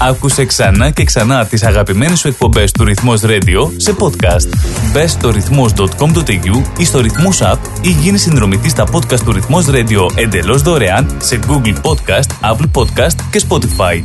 Άκουσε 0.00 0.44
ξανά 0.44 0.90
και 0.90 1.04
ξανά 1.04 1.46
τις 1.46 1.62
αγαπημένες 1.62 2.18
σου 2.18 2.28
εκπομπές 2.28 2.72
του 2.72 2.84
Ρυθμός 2.84 3.20
Radio 3.24 3.70
σε 3.76 3.94
podcast. 3.98 4.48
Μπες 4.92 5.10
στο 5.10 5.30
ρυθμός.com.au 5.30 6.62
ή 6.78 6.84
στο 6.84 7.00
Ρυθμός 7.00 7.40
App 7.42 7.58
ή 7.80 7.90
γίνει 7.90 8.18
συνδρομητής 8.18 8.70
στα 8.70 8.86
podcast 8.92 9.20
του 9.20 9.32
Ρυθμός 9.32 9.66
Radio 9.68 10.10
εντελώς 10.14 10.62
δωρεάν 10.62 11.16
σε 11.18 11.38
Google 11.48 11.74
Podcast, 11.82 12.52
Apple 12.52 12.70
Podcast 12.72 13.14
και 13.30 13.42
Spotify. 13.48 14.02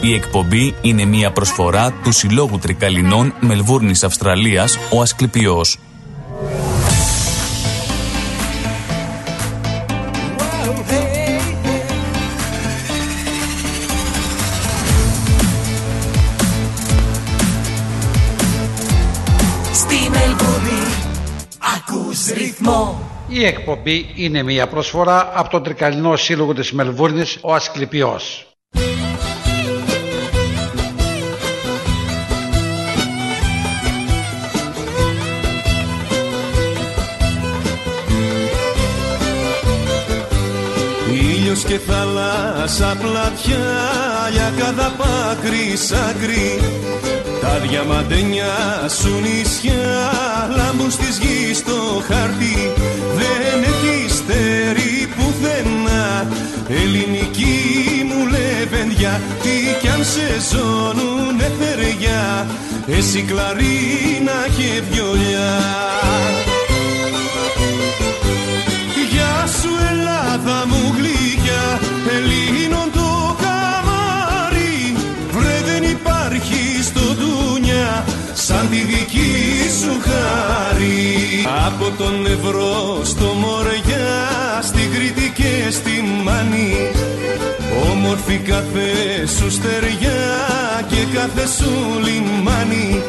Η 0.00 0.14
εκπομπή 0.14 0.74
είναι 0.80 1.04
μια 1.04 1.32
προσφορά 1.32 1.92
του 2.02 2.12
Συλλόγου 2.12 2.58
Τρικαλινών 2.58 3.34
Μελβούρνης 3.40 4.04
Αυστραλίας, 4.04 4.78
ο 4.90 5.00
Ασκληπιός. 5.00 5.78
Η 23.36 23.44
εκπομπή 23.44 24.10
είναι 24.14 24.42
μια 24.42 24.66
προσφορά 24.66 25.30
από 25.34 25.48
τον 25.48 25.62
Τρικαλινό 25.62 26.16
Σύλλογο 26.16 26.54
της 26.54 26.72
Μελβούρνης, 26.72 27.38
ο 27.42 27.54
Ασκληπιός. 27.54 28.53
Και 41.74 41.80
θάλασσα 41.80 42.96
πλατιά 43.00 43.66
για 44.32 44.52
cada 44.58 44.90
πάκρη 44.98 45.76
σάκρη 45.76 46.60
τα 47.40 47.58
διαμαντένια 47.58 48.52
σου 49.00 49.20
νησιά 49.20 49.76
λάμπουν 50.56 50.90
στις 50.90 51.18
γης 51.18 51.58
στο 51.58 52.02
χαρτί 52.08 52.72
Δεν 53.16 53.62
έχει 53.62 54.12
στέρι 54.12 55.08
πουθενά. 55.16 56.26
Ελληνική 56.68 57.58
μου 58.08 58.26
λεβενδιά 58.26 59.20
Τι 59.42 59.56
κι 59.80 59.88
αν 59.88 60.04
σε 60.04 60.28
ζώνουνε 60.50 61.50
θεριά 61.58 62.46
εσύ 62.86 63.22
κλαρίνα 63.22 64.38
και 64.56 64.82
βιολιά 64.90 65.52
Γεια 69.44 69.52
σου 69.52 69.72
Ελλάδα 69.90 70.66
μου 70.66 70.94
γλυκιά 70.96 71.64
Ελλήνων 72.14 72.88
το 72.92 73.36
καμάρι. 73.42 74.96
Βρε 75.30 75.56
δεν 75.68 75.82
υπάρχει 75.90 76.82
στο 76.82 77.00
δουνιά 77.00 78.04
Σαν 78.32 78.68
τη 78.70 78.76
δική 78.76 79.32
σου 79.80 79.94
χάρη. 80.06 81.46
Από 81.66 81.86
τον 81.98 82.26
Ευρώ 82.26 83.00
στο 83.04 83.24
Μοριά 83.24 84.14
Στην 84.62 84.92
Κρήτη 84.92 85.32
και 85.34 85.70
στη 85.70 86.04
Μάνη. 86.24 86.72
Όμορφη 87.90 88.36
κάθε 88.36 88.88
σου 89.36 89.50
στεριά 89.50 90.24
και 90.88 91.02
κάθε 91.14 91.46
σου 91.56 91.72
λιμάνι. 92.04 93.02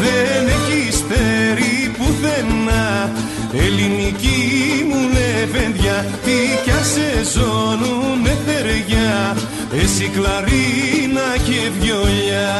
Δεν 0.00 0.42
έχεις 0.56 0.94
στέρι 0.96 1.90
πουθενά 1.98 3.10
Ελληνική 3.52 4.84
μου 4.88 5.00
λεβένδια 5.14 6.06
Τι 6.24 6.36
κι 6.64 6.70
αν 6.70 6.84
σε 6.84 7.24
ζώνουνε 7.32 8.36
θεριά 8.46 9.36
Εσύ 9.82 10.08
κλαρίνα 10.08 11.36
και 11.44 11.70
βιολιά. 11.80 12.50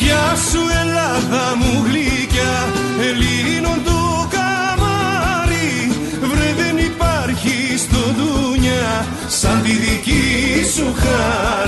Γεια 0.00 0.36
σου 0.50 0.60
Ελλάδα 0.80 1.56
μου 1.56 1.84
γλυκιά 1.86 2.68
Ελλήνων 3.00 3.84
το 3.84 4.28
καμάρι 4.30 5.92
Βρε 6.20 6.54
δεν 6.56 6.78
υπάρχει 6.78 7.78
στο 7.78 7.98
δουνιά 8.18 9.06
Σαν 9.28 9.62
τη 9.62 9.70
δική 9.70 10.64
σου 10.74 10.94
χάρη 10.96 11.58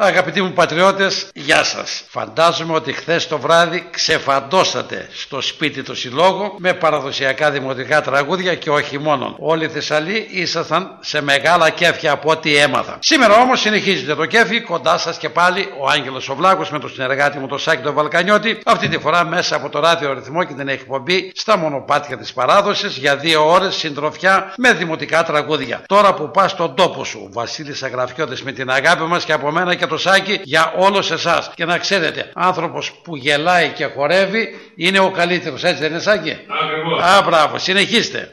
Αγαπητοί 0.00 0.42
μου 0.42 0.52
πατριώτες, 0.52 1.28
γεια 1.34 1.64
σας. 1.64 2.02
Φαντάζομαι 2.08 2.74
ότι 2.74 2.92
χθες 2.92 3.28
το 3.28 3.38
βράδυ 3.38 3.88
ξεφαντώσατε 3.90 5.08
στο 5.12 5.40
σπίτι 5.40 5.82
του 5.82 5.94
συλλόγου 5.94 6.54
με 6.58 6.72
παραδοσιακά 6.72 7.50
δημοτικά 7.50 8.00
τραγούδια 8.00 8.54
και 8.54 8.70
όχι 8.70 8.98
μόνο. 8.98 9.36
Όλοι 9.38 9.64
οι 9.64 9.68
Θεσσαλοί 9.68 10.28
ήσασταν 10.30 10.98
σε 11.00 11.22
μεγάλα 11.22 11.70
κέφια 11.70 12.12
από 12.12 12.30
ό,τι 12.30 12.56
έμαθα. 12.56 12.98
Σήμερα 13.00 13.34
όμως 13.34 13.60
συνεχίζεται 13.60 14.14
το 14.14 14.26
κέφι, 14.26 14.60
κοντά 14.60 14.98
σας 14.98 15.18
και 15.18 15.28
πάλι 15.28 15.68
ο 15.80 15.88
Άγγελος 15.88 16.28
Οβλάκος 16.28 16.70
με 16.70 16.78
τον 16.78 16.90
συνεργάτη 16.90 17.38
μου 17.38 17.46
το 17.46 17.58
Σάκη 17.58 17.82
τον 17.82 17.94
Βαλκανιώτη, 17.94 18.58
αυτή 18.64 18.88
τη 18.88 18.98
φορά 18.98 19.24
μέσα 19.24 19.56
από 19.56 19.68
το 19.68 19.80
ράδιο 19.80 20.12
ρυθμό 20.12 20.44
και 20.44 20.54
την 20.54 20.68
εκπομπή 20.68 21.32
στα 21.34 21.56
μονοπάτια 21.56 22.16
της 22.16 22.32
παράδοσης 22.32 22.96
για 22.96 23.16
δύο 23.16 23.50
ώρες 23.50 23.74
συντροφιά 23.74 24.52
με 24.56 24.72
δημοτικά 24.72 25.22
τραγούδια. 25.22 25.82
Τώρα 25.86 26.14
που 26.14 26.30
πας 26.30 26.50
στον 26.50 26.74
τόπο 26.74 27.04
σου, 27.04 27.28
Βασίλης 27.32 27.82
Αγραφιώτης 27.82 28.42
με 28.42 28.52
την 28.52 28.70
αγάπη 28.70 29.02
μας 29.02 29.24
και 29.24 29.32
από 29.32 29.50
μένα 29.50 29.74
και 29.74 29.86
το 29.88 29.98
Σάκη 29.98 30.40
για 30.42 30.72
όλους 30.76 31.10
εσάς. 31.10 31.50
Και 31.54 31.64
να 31.64 31.78
ξέρετε, 31.78 32.30
άνθρωπος 32.34 32.92
που 33.04 33.16
γελάει 33.16 33.68
και 33.68 33.84
χορεύει 33.84 34.48
είναι 34.76 34.98
ο 34.98 35.10
καλύτερος, 35.10 35.64
έτσι 35.64 35.80
δεν 35.82 35.90
είναι 35.90 36.00
Σάκη; 36.00 36.36
Ακριβώς. 36.62 37.02
Α, 37.02 37.22
μπράβο, 37.22 37.58
συνεχίστε. 37.58 38.32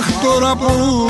Αχ 0.00 0.22
τώρα 0.22 0.56
που 0.56 1.08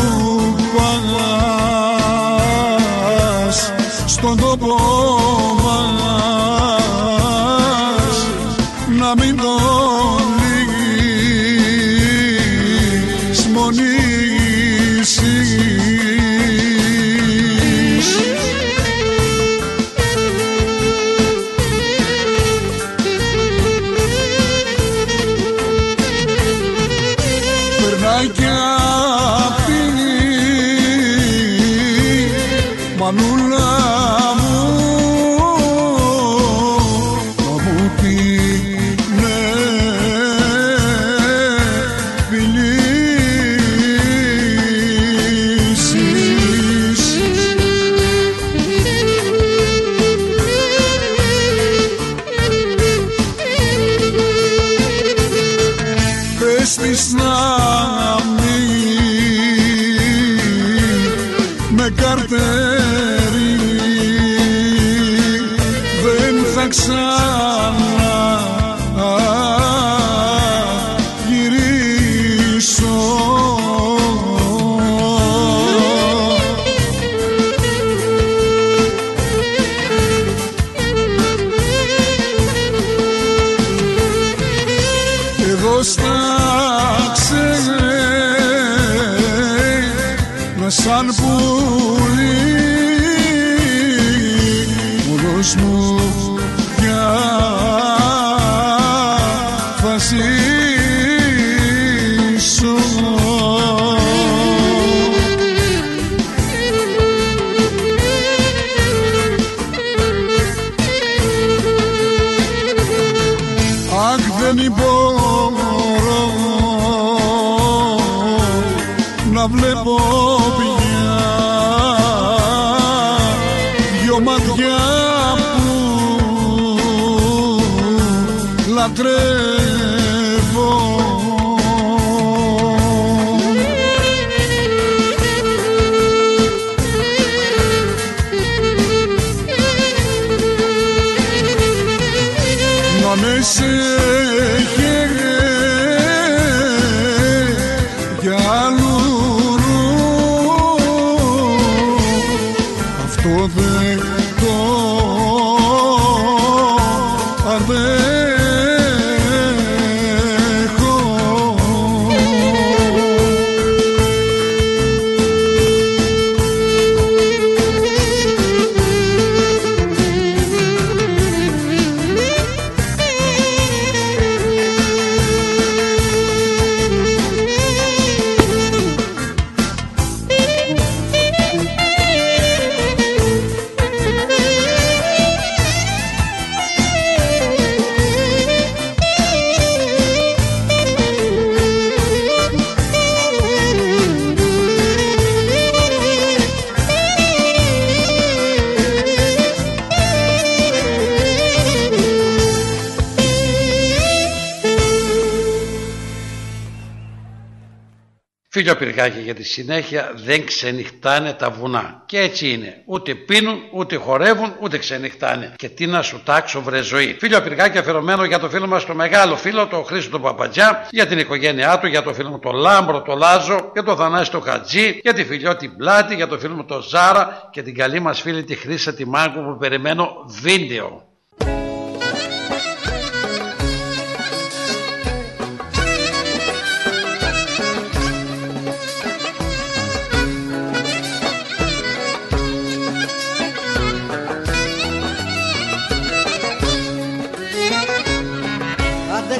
Φιλιώ 208.91 209.05
Πυργάκη 209.05 209.25
για 209.25 209.35
τη 209.35 209.43
συνέχεια 209.43 210.13
δεν 210.15 210.47
ξενυχτάνε 210.47 211.33
τα 211.33 211.51
βουνά. 211.51 212.03
Και 212.07 212.19
έτσι 212.19 212.53
είναι. 212.53 212.83
Ούτε 212.85 213.15
πίνουν, 213.15 213.59
ούτε 213.73 213.97
χορεύουν, 213.97 214.55
ούτε 214.61 214.79
ξενυχτάνε. 214.79 215.55
Και 215.57 215.69
τι 215.69 215.87
να 215.87 216.03
σου 216.03 216.21
τάξω 216.25 216.63
βρε 216.63 216.81
ζωή. 216.83 217.17
Φιλιώ 217.21 217.41
Πυργάκη 217.43 217.79
αφιερωμένο 217.79 218.25
για 218.25 218.39
το 218.39 218.49
φίλο 218.49 218.67
μας 218.67 218.85
το 218.85 218.95
μεγάλο 218.95 219.37
φίλο, 219.37 219.67
το 219.67 219.83
Χρήστο 219.83 220.11
του 220.17 220.23
Παπατζά, 220.23 220.87
για 220.91 221.07
την 221.07 221.19
οικογένειά 221.19 221.79
του, 221.79 221.87
για 221.87 222.03
το 222.03 222.15
φίλο 222.15 222.29
μου 222.29 222.39
το 222.39 222.51
Λάμπρο, 222.51 223.03
το 223.03 223.15
Λάζο, 223.17 223.71
για 223.73 223.83
το 223.83 223.97
Θανάση 223.97 224.31
το 224.31 224.41
Χατζή, 224.41 225.01
για 225.03 225.13
τη 225.13 225.25
Φιλιώ 225.25 225.57
την 225.57 225.77
Πλάτη, 225.77 226.15
για 226.15 226.27
το 226.27 226.39
φίλο 226.39 226.55
μου 226.55 226.65
το 226.65 226.81
Ζάρα 226.81 227.49
και 227.51 227.63
την 227.63 227.75
καλή 227.75 228.01
μας 228.01 228.21
φίλη 228.21 228.45
τη 228.45 228.55
Χρύσα 228.55 228.95
τη 228.95 229.07
Μάγκου 229.07 229.45
που 229.45 229.57
περιμένω 229.59 230.25
βίντεο. 230.43 231.10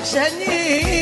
Αν 0.01 0.07
δεν 0.07 1.00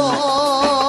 Αχ, 0.01 0.84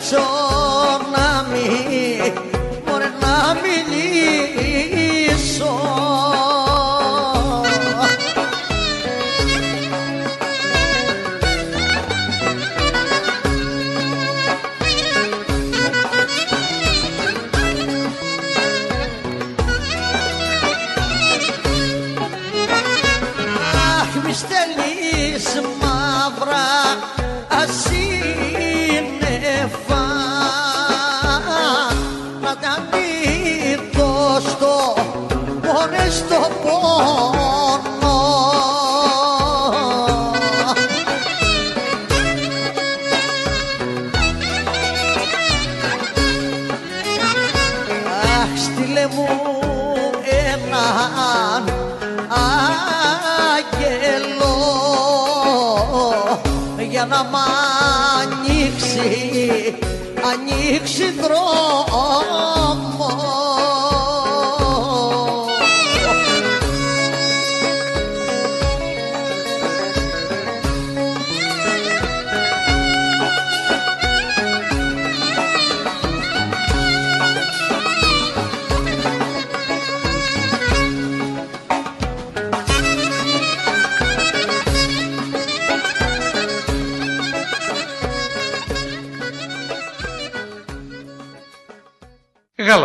να 0.00 1.09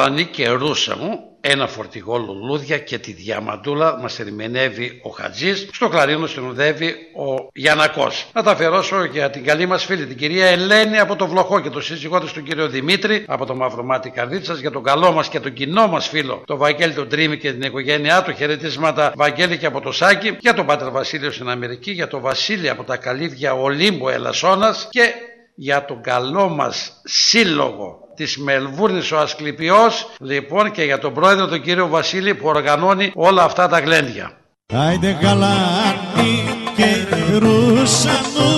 Γαλανή 0.06 0.26
και 0.26 0.50
ρούσα 0.50 0.98
μου, 0.98 1.20
ένα 1.42 1.68
φορτηγό 1.68 2.18
λουλούδια 2.18 2.78
και 2.78 2.98
τη 2.98 3.12
διαμαντούλα 3.12 4.00
μας 4.02 4.20
ερμηνεύει 4.20 5.00
ο 5.04 5.10
Χατζής, 5.10 5.68
στο 5.74 5.90
κλαρίνο 5.90 6.28
συνοδεύει 6.28 6.96
ο 7.16 7.50
Γιανακός. 7.54 8.30
Να 8.34 8.44
τα 8.44 8.52
αφιερώσω 8.52 9.04
για 9.04 9.30
την 9.30 9.44
καλή 9.44 9.66
μας 9.66 9.86
φίλη, 9.86 10.06
την 10.06 10.18
κυρία 10.18 10.48
Ελένη 10.48 11.00
από 11.00 11.16
το 11.16 11.28
Βλοχό 11.28 11.60
και 11.60 11.70
το 11.70 11.82
σύζυγό 11.82 12.20
της 12.20 12.34
τον 12.34 12.44
κύριο 12.44 12.68
Δημήτρη 12.68 13.24
από 13.28 13.46
το 13.46 13.56
Μαυρομάτι 13.56 14.10
Καρδίτσας, 14.10 14.60
για 14.60 14.72
τον 14.72 14.84
καλό 14.84 15.12
μας 15.12 15.30
και 15.30 15.40
τον 15.40 15.54
κοινό 15.54 15.88
μας 15.88 16.08
φίλο, 16.08 16.44
τον 16.46 16.58
Βαγγέλη 16.58 16.94
τον 16.94 17.10
Τρίμη 17.10 17.38
και 17.38 17.52
την 17.52 17.62
οικογένειά 17.62 18.24
του, 18.24 18.32
χαιρετίσματα 18.34 19.12
Βαγγέλη 19.16 19.58
και 19.58 19.66
από 19.66 19.82
το 19.82 19.92
Σάκη, 19.92 20.38
για 20.40 20.54
τον 20.54 20.66
Πάτερ 20.66 20.92
Βασίλειο 20.92 21.32
στην 21.32 21.50
Αμερική, 21.50 21.92
για 21.92 22.08
τον 22.08 22.22
Βασίλη 22.22 22.70
από 22.70 22.84
τα 22.84 22.98
Καλύβια 22.98 23.54
Ολύμπο 23.54 24.10
Ελασσόνας 24.10 24.88
και 24.90 25.14
για 25.56 25.86
τον 25.86 26.02
καλό 26.02 26.50
μας 26.50 27.02
σύλλογο 27.04 28.05
της 28.16 28.38
Μελβούρνης 28.38 29.12
ο 29.12 29.18
Ασκληπιός. 29.18 30.10
Λοιπόν 30.20 30.72
και 30.72 30.84
για 30.84 31.00
τον 31.00 31.14
πρόεδρο 31.14 31.48
τον 31.48 31.62
κύριο 31.62 31.88
Βασίλη 31.88 32.36
που 32.36 32.48
οργανώνει 32.48 33.12
όλα 33.16 33.44
αυτά 33.44 33.68
τα 33.68 33.80
γλέντια. 33.80 34.32
Άιντε 34.74 35.18
γαλάνη 35.22 36.44
και 36.76 37.06
ρούσα 37.38 38.20
μου 38.36 38.50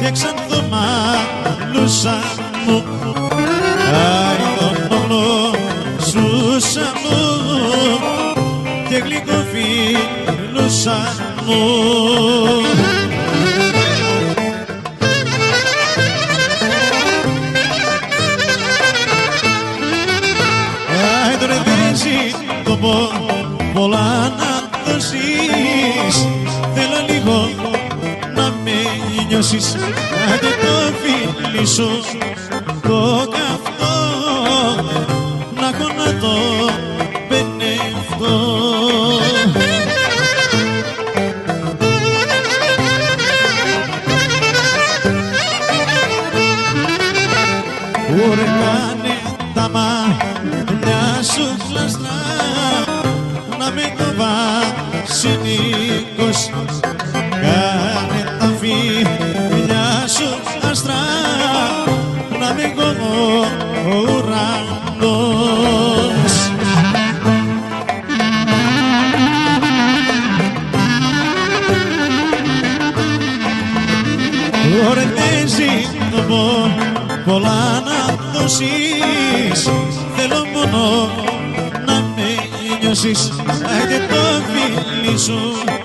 και 0.00 0.10
ξανθομάλουσα 0.10 2.18
μου 2.66 2.84
Άιντε 3.92 4.86
μόνο 4.90 5.20
σούσα 6.00 6.92
μου 7.02 7.18
και 8.88 8.96
γλυκοφίλουσα 8.96 10.98
μου 11.46 11.62
πω 22.80 22.94
πολλά 23.74 24.28
να 24.38 24.68
δώσεις 24.92 26.26
Θέλω 26.74 27.00
λίγο 27.08 27.50
να 28.34 28.54
με 28.64 28.72
νιώσεις 29.28 29.74
Άντε 30.32 30.48
το 30.62 30.92
φίλι 31.02 31.66
σου 31.66 31.88
το 32.82 33.28
καυτό 33.30 33.97
φίλι 85.18 85.77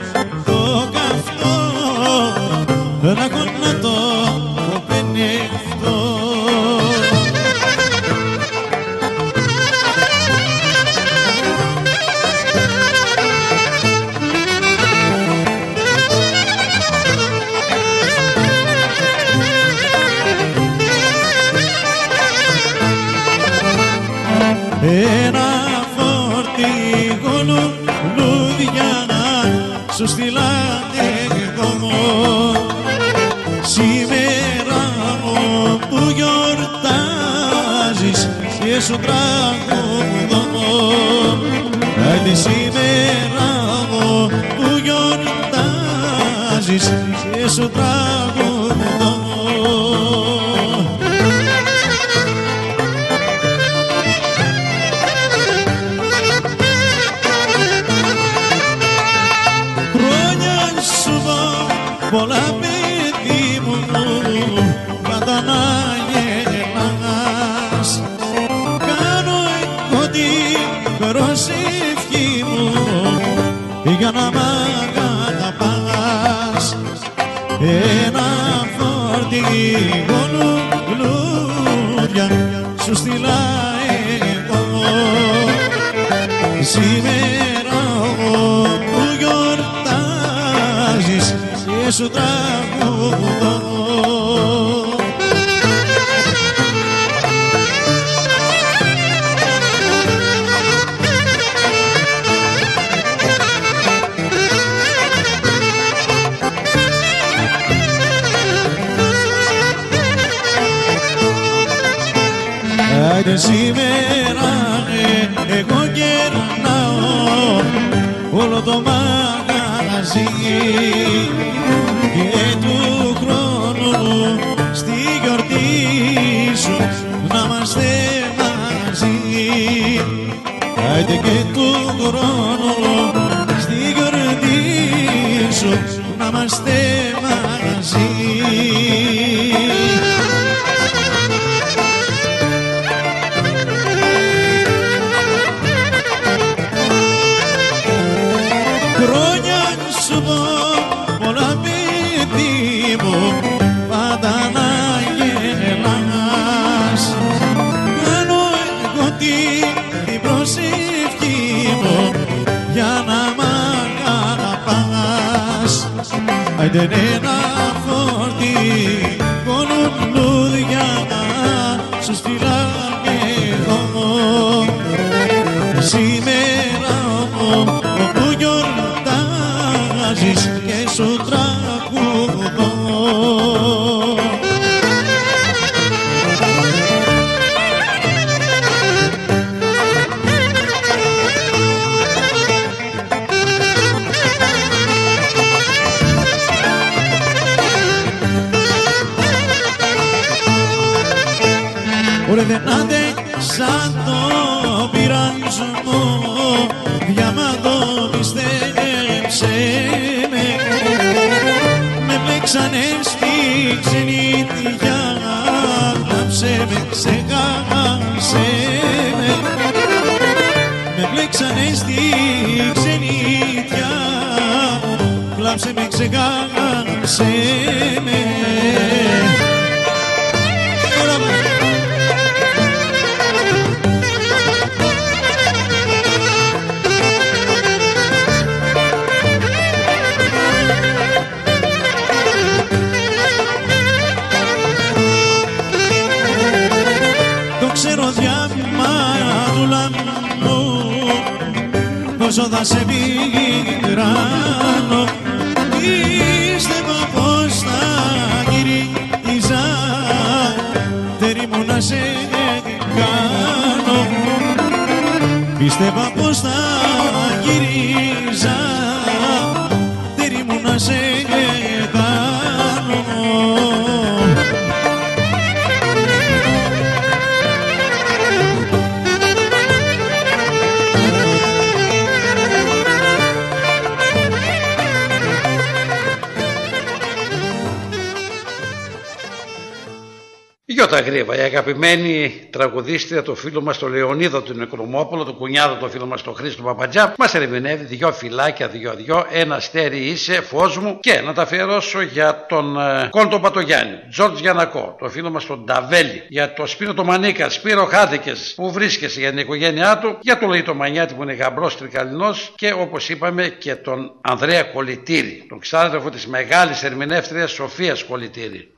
τραγουδίστρια, 292.63 293.21
το 293.21 293.35
φίλο 293.35 293.61
μας 293.61 293.77
τον 293.77 293.91
Λεωνίδα 293.93 294.43
του 294.43 294.53
Νεκρομόπουλο, 294.53 295.23
το 295.23 295.33
κουνιάδο 295.33 295.75
του 295.75 295.89
φίλο 295.89 296.05
μας 296.05 296.21
τον 296.21 296.35
Χρήστο 296.35 296.63
Παπατζά, 296.63 297.13
μας 297.17 297.33
ερμηνεύει 297.33 297.83
δυο 297.83 298.11
φυλάκια, 298.11 298.67
δυο-δυο, 298.67 299.25
ένα 299.31 299.59
στέρι 299.59 299.97
είσαι, 299.97 300.41
φως 300.41 300.77
μου 300.77 300.97
και 300.99 301.21
να 301.25 301.33
τα 301.33 301.41
αφιερώσω 301.41 302.01
για 302.01 302.45
τον 302.49 302.79
ε, 302.79 303.07
Κόντο 303.09 303.39
Πατογιάννη, 303.39 303.95
Τζορτζ 304.09 304.39
Γιανακό, 304.39 304.95
το 304.99 305.09
φίλο 305.09 305.29
μας 305.29 305.45
τον 305.45 305.63
Νταβέλη, 305.63 306.23
για 306.27 306.53
το 306.53 306.65
Σπύρο 306.65 306.93
το 306.93 307.03
Μανίκας, 307.03 307.53
Σπύρο 307.53 307.85
Χάδικες 307.85 308.53
που 308.55 308.71
βρίσκεσαι 308.71 309.19
για 309.19 309.29
την 309.29 309.37
οικογένειά 309.37 309.97
του, 309.97 310.17
για 310.21 310.37
τον 310.37 310.49
Λαϊτο 310.49 310.73
Μανιάτη 310.73 311.13
που 311.13 311.23
είναι 311.23 311.33
γαμπρός 311.33 311.77
τρικαλινός 311.77 312.53
και 312.55 312.73
όπως 312.73 313.09
είπαμε 313.09 313.47
και 313.47 313.75
τον 313.75 314.11
Ανδρέα 314.21 314.63
Κολιτήρη, 314.63 315.45
τον 315.49 315.59
ξάδερφο 315.59 316.09
της 316.09 316.27
μεγάλης 316.27 316.83
ερμηνεύτριας 316.83 317.51
Σοφίας 317.51 318.03
Κολιτήρη. 318.03 318.73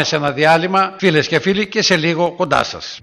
Πάμε 0.00 0.12
σε 0.12 0.18
ένα 0.18 0.32
διάλειμμα, 0.32 0.94
φίλες 0.98 1.26
και 1.28 1.40
φίλοι, 1.40 1.68
και 1.68 1.82
σε 1.82 1.96
λίγο 1.96 2.34
κοντά 2.36 2.64
σας. 2.64 3.00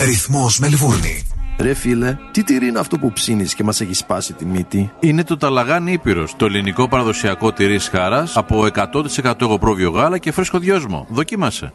Ρυθμός 0.00 0.58
Μελβούρνη. 0.58 1.26
Ρε 1.58 1.74
φίλε, 1.74 2.16
τι 2.30 2.44
τυρί 2.44 2.66
είναι 2.66 2.78
αυτό 2.78 2.98
που 2.98 3.12
ψήνεις 3.12 3.54
και 3.54 3.64
μας 3.64 3.80
έχει 3.80 3.94
σπάσει 3.94 4.32
τη 4.32 4.44
μύτη; 4.44 4.92
Είναι 5.00 5.24
το 5.24 5.36
Ταλαγάνι 5.36 5.92
Ήπειρος, 5.92 6.36
το 6.36 6.44
ελληνικό 6.44 6.88
παραδοσιακό 6.88 7.52
τυρί 7.52 7.78
χάρας 7.78 8.36
από 8.36 8.64
100% 8.64 9.40
εγωπρόβιο 9.40 9.90
γάλα 9.90 10.18
και 10.18 10.32
φρέσκο 10.32 10.58
δυόσμο. 10.58 11.06
Δοκίμασε. 11.10 11.72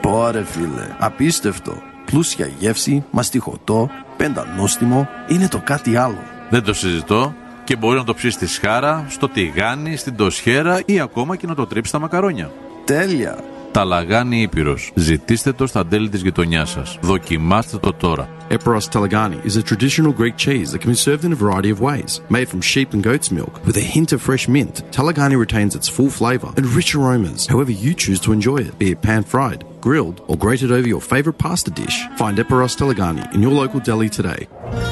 Πόρε 0.00 0.44
φίλε, 0.44 0.94
απίστευτο. 0.98 1.82
Πλούσια 2.04 2.50
γεύση, 2.58 3.04
μαστιχωτό, 3.10 3.90
πεντανόστιμο, 4.16 5.08
είναι 5.28 5.48
το 5.48 5.60
κάτι 5.64 5.96
άλλο. 5.96 6.22
Δεν 6.50 6.62
το 6.62 6.74
συζητώ 6.74 7.34
και 7.64 7.76
μπορεί 7.76 7.98
να 7.98 8.04
το 8.04 8.14
ψήσεις 8.14 8.34
στη 8.34 8.46
σχάρα, 8.46 9.06
στο 9.08 9.28
τηγάνι, 9.28 9.96
στην 9.96 10.16
τοσχέρα 10.16 10.82
ή 10.84 11.00
ακόμα 11.00 11.36
και 11.36 11.46
να 11.46 11.54
το 11.54 11.66
τρίψεις 11.66 11.88
στα 11.88 11.98
μακαρόνια. 11.98 12.50
Τέλεια! 12.86 13.38
Ταλαγάνι 13.72 14.40
Ήπειρος. 14.40 14.92
Ζητήστε 14.94 15.52
το 15.52 15.66
στα 15.66 15.86
τέλη 15.86 16.08
της 16.08 16.22
γειτονιάς 16.22 16.70
σας. 16.70 16.98
Δοκιμάστε 17.00 17.76
το 17.76 17.92
τώρα. 17.92 18.28
Eperos 18.50 18.88
Telegani 18.92 19.38
is 19.48 19.56
a 19.56 19.62
traditional 19.70 20.12
Greek 20.20 20.36
cheese 20.44 20.68
that 20.70 20.80
can 20.82 20.90
be 20.94 21.00
served 21.06 21.24
in 21.28 21.32
a 21.32 21.40
variety 21.44 21.70
of 21.74 21.80
ways. 21.88 22.10
Made 22.36 22.48
from 22.52 22.60
sheep 22.72 22.88
and 22.94 23.02
goat's 23.08 23.30
milk 23.38 23.54
with 23.66 23.76
a 23.84 23.86
hint 23.94 24.10
of 24.14 24.20
fresh 24.28 24.46
mint, 24.54 24.74
Telegani 24.96 25.36
retains 25.46 25.72
its 25.78 25.88
full 25.96 26.12
flavour 26.20 26.50
and 26.58 26.66
rich 26.78 26.90
aromas 26.98 27.40
however 27.52 27.72
you 27.84 27.92
choose 28.02 28.20
to 28.24 28.30
enjoy 28.36 28.58
it, 28.66 28.72
be 28.82 28.88
it 28.94 29.00
pan 29.08 29.22
fried, 29.32 29.60
grilled, 29.86 30.18
or 30.28 30.36
grated 30.44 30.70
over 30.78 30.88
your 30.94 31.02
favourite 31.12 31.38
pasta 31.46 31.70
dish. 31.80 31.96
Find 32.22 32.36
Eperos 32.42 32.74
Telegani 32.80 33.24
in 33.34 33.40
your 33.44 33.54
local 33.62 33.80
deli 33.88 34.08
today. 34.18 34.42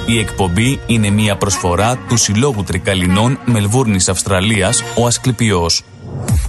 Η 0.07 0.18
εκπομπή 0.18 0.78
είναι 0.87 1.11
μια 1.11 1.37
προσφορά 1.37 1.96
του 2.09 2.16
Συλλόγου 2.16 2.62
Τρικαλινών 2.62 3.38
Μελβούρνης 3.44 4.09
Αυστραλίας, 4.09 4.83
ο 4.98 5.07
Ασκληπιός. 5.07 5.83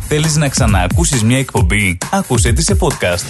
Θέλεις 0.08 0.36
να 0.36 0.49
ξαναακούσεις 0.49 1.23
μια 1.23 1.38
εκπομπή; 1.38 1.97
Άκουσέ 2.12 2.51
τη 2.51 2.62
σε 2.63 2.78
podcast. 2.80 3.25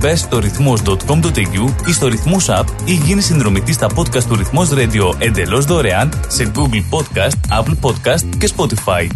Μπες 0.00 0.20
στο 0.20 0.38
ρυθμός.com.au 0.38 1.74
ή 1.86 1.92
στο 1.92 2.08
ρυθμός 2.08 2.46
app 2.48 2.64
ή 2.84 2.92
γίνεις 2.92 3.24
συνδρομητής 3.24 3.74
στα 3.74 3.86
podcast 3.96 4.22
του 4.22 4.36
ρυθμός 4.36 4.70
radio 4.72 5.14
εντελώς 5.18 5.64
δωρεάν 5.64 6.20
σε 6.28 6.52
Google 6.54 6.98
Podcast, 6.98 7.60
Apple 7.60 7.76
Podcast 7.80 8.24
και 8.38 8.50
Spotify. 8.56 9.06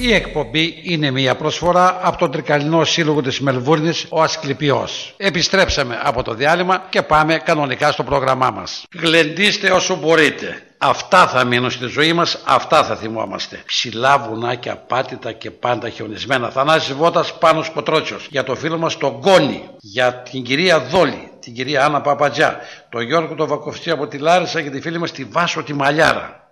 Η 0.00 0.12
εκπομπή 0.12 0.74
είναι 0.82 1.10
μια 1.10 1.36
προσφορά 1.36 1.98
από 2.02 2.18
τον 2.18 2.30
Τρικαλινό 2.30 2.84
Σύλλογο 2.84 3.22
της 3.22 3.40
Μελβούρνης, 3.40 4.06
ο 4.08 4.22
Ασκληπιός. 4.22 5.14
Επιστρέψαμε 5.16 5.98
από 6.02 6.22
το 6.22 6.34
διάλειμμα 6.34 6.86
και 6.88 7.02
πάμε 7.02 7.42
κανονικά 7.44 7.92
στο 7.92 8.02
πρόγραμμά 8.02 8.50
μας. 8.50 8.84
Γλεντήστε 9.00 9.70
όσο 9.70 9.96
μπορείτε. 9.96 10.62
Αυτά 10.80 11.26
θα 11.26 11.44
μείνουν 11.44 11.70
στη 11.70 11.86
ζωή 11.86 12.12
μας, 12.12 12.38
αυτά 12.44 12.84
θα 12.84 12.96
θυμόμαστε. 12.96 13.62
Ψηλά 13.66 14.18
βουνάκια, 14.18 14.76
πάτητα 14.76 15.32
και 15.32 15.50
πάντα 15.50 15.88
χιονισμένα. 15.88 16.50
Θανάσης 16.50 16.94
Βότας 16.94 17.38
πάνω 17.38 17.62
Σκοτρότσιος. 17.62 18.26
Για 18.30 18.44
το 18.44 18.54
φίλο 18.54 18.78
μας 18.78 18.96
τον 18.96 19.18
Γκόνη. 19.18 19.68
Για 19.80 20.14
την 20.14 20.42
κυρία 20.42 20.80
Δόλη. 20.80 21.30
Την 21.40 21.54
κυρία 21.54 21.84
Άννα 21.84 22.00
Παπατζιά. 22.00 22.60
Τον 22.88 23.02
Γιώργο 23.02 23.34
τον 23.34 23.48
Βακοφτή 23.48 23.90
από 23.90 24.06
τη 24.06 24.18
Λάρισα 24.18 24.62
και 24.62 24.70
τη 24.70 24.80
φίλη 24.80 24.98
μας 24.98 25.12
τη 25.12 25.24
Βάσο 25.24 25.62
τη 25.62 25.72
Μαλιάρα. 25.72 26.47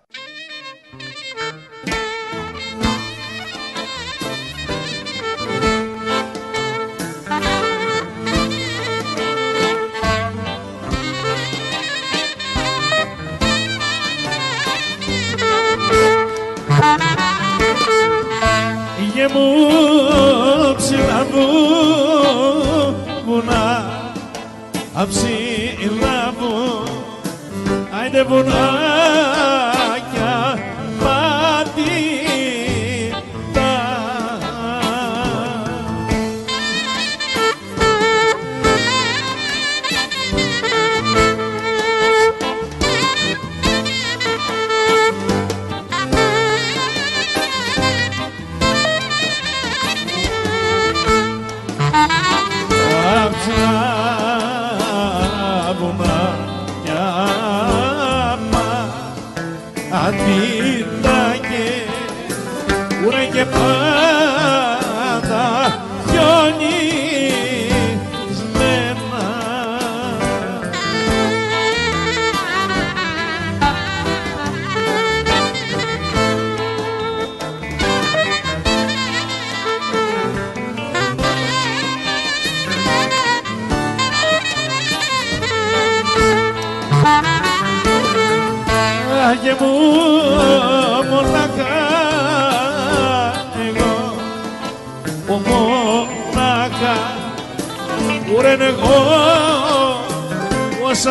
Γε 19.26 19.32
μου 19.32 20.74
ψηλά 20.76 21.26
βουνά. 23.26 23.90
Αψηλά 24.94 26.34
μου 26.38 26.82
άιντε 28.00 28.22
βουνάκια 28.22 29.35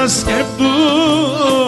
mas 0.05 0.23
que 0.23 0.31
é 0.31 0.43
puro. 0.55 1.64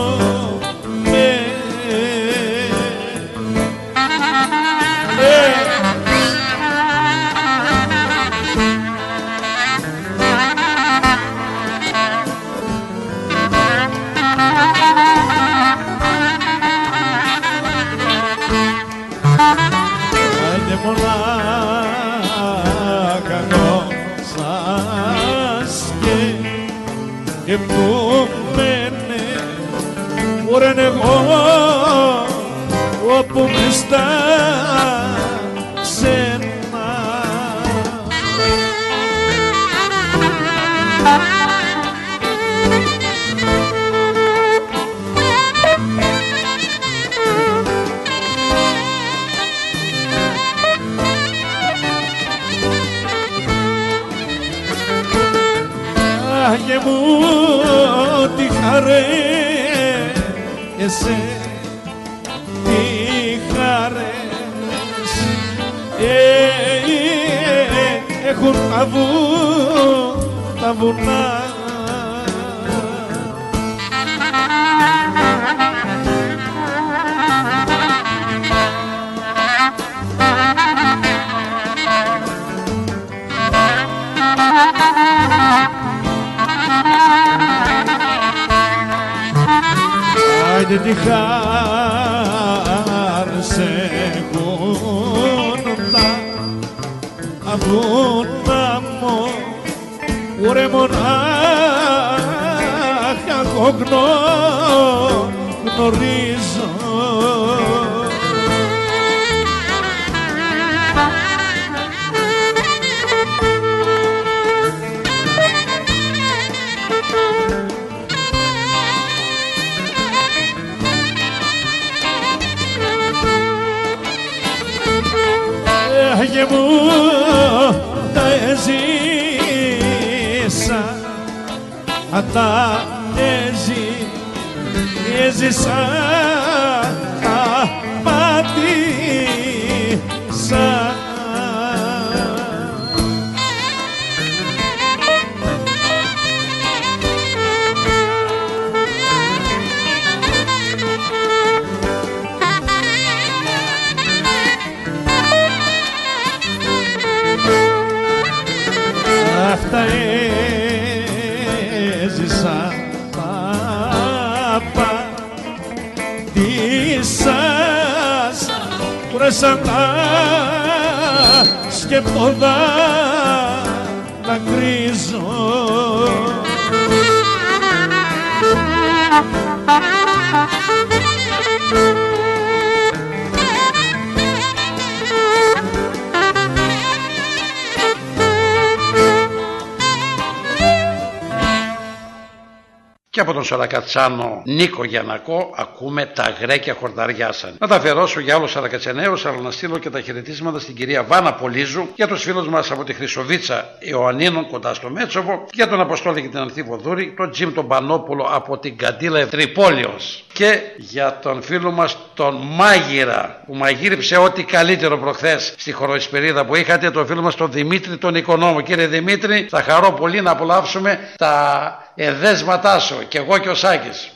Από 193.78 193.86
τον 193.86 194.02
Σαρακατσάνο 194.02 194.42
Νίκο 194.46 194.84
Γιανακό 194.84 195.54
ακούμε 195.56 196.06
τα 196.06 196.36
γρέκια 196.42 196.74
χορταριάσαν. 196.74 197.56
Να 197.60 197.68
τα 197.68 197.76
αφιερώσω 197.76 198.20
για 198.20 198.36
όλους 198.36 198.52
Σαρακατσενέους, 198.52 199.26
αλλά 199.26 199.38
να 199.38 199.52
στείλω 199.52 199.78
και 199.78 199.90
τα 199.90 200.02
χαιρετίσματα 200.02 200.60
στην 200.60 200.76
κυρία 200.76 201.04
Βάνα 201.04 201.34
Πολύζου, 201.34 201.88
για 201.96 202.08
τους 202.08 202.24
φίλους 202.24 202.48
μας 202.48 202.72
από 202.72 202.84
τη 202.84 202.94
Χρυσοβίτσα 202.94 203.66
Ιωαννίνων 203.80 204.48
κοντά 204.48 204.74
στο 204.74 204.90
Μέτσοβο, 204.90 205.46
για 205.54 205.68
τον 205.68 205.80
Αποστόλη 205.80 206.22
και 206.22 206.28
την 206.28 206.40
Ανθή 206.40 206.62
Βοδούρη, 206.62 207.14
τον 207.18 207.32
Τζιμ 207.32 207.54
τον 207.54 207.68
Πανόπουλο 207.68 208.30
από 208.32 208.58
την 208.58 208.78
Καντήλα 208.78 209.28
Τρυπόλεως 209.28 210.24
και 210.34 210.60
για 210.78 211.20
τον 211.22 211.42
φίλο 211.42 211.72
μας 211.72 211.98
τον 212.14 212.36
Μάγειρα 212.42 213.44
που 213.46 213.56
μαγείριψε 213.56 214.18
ό,τι 214.18 214.44
καλύτερο 214.44 214.98
προχθές 214.98 215.54
στη 215.58 215.72
χωροϊσπερίδα 215.72 216.46
που 216.46 216.56
είχατε, 216.56 216.92
τον 216.92 217.06
φίλο 217.06 217.22
μας 217.22 217.36
τον 217.36 217.52
Δημήτρη 217.52 217.98
τον 217.98 218.16
Οικονόμο. 218.16 218.62
Κύριε 218.62 218.88
Δημήτρη, 218.88 219.48
θα 219.50 219.62
χαρώ 219.62 219.92
πολύ 219.92 220.22
να 220.22 220.32
απολαύσουμε 220.32 221.00
τα 221.18 221.87
εδέσματά 222.00 222.80
σου 222.80 223.08
και 223.08 223.18
εγώ 223.18 223.38
και 223.38 223.50
ο 223.50 223.56
Σάκης. 223.56 224.12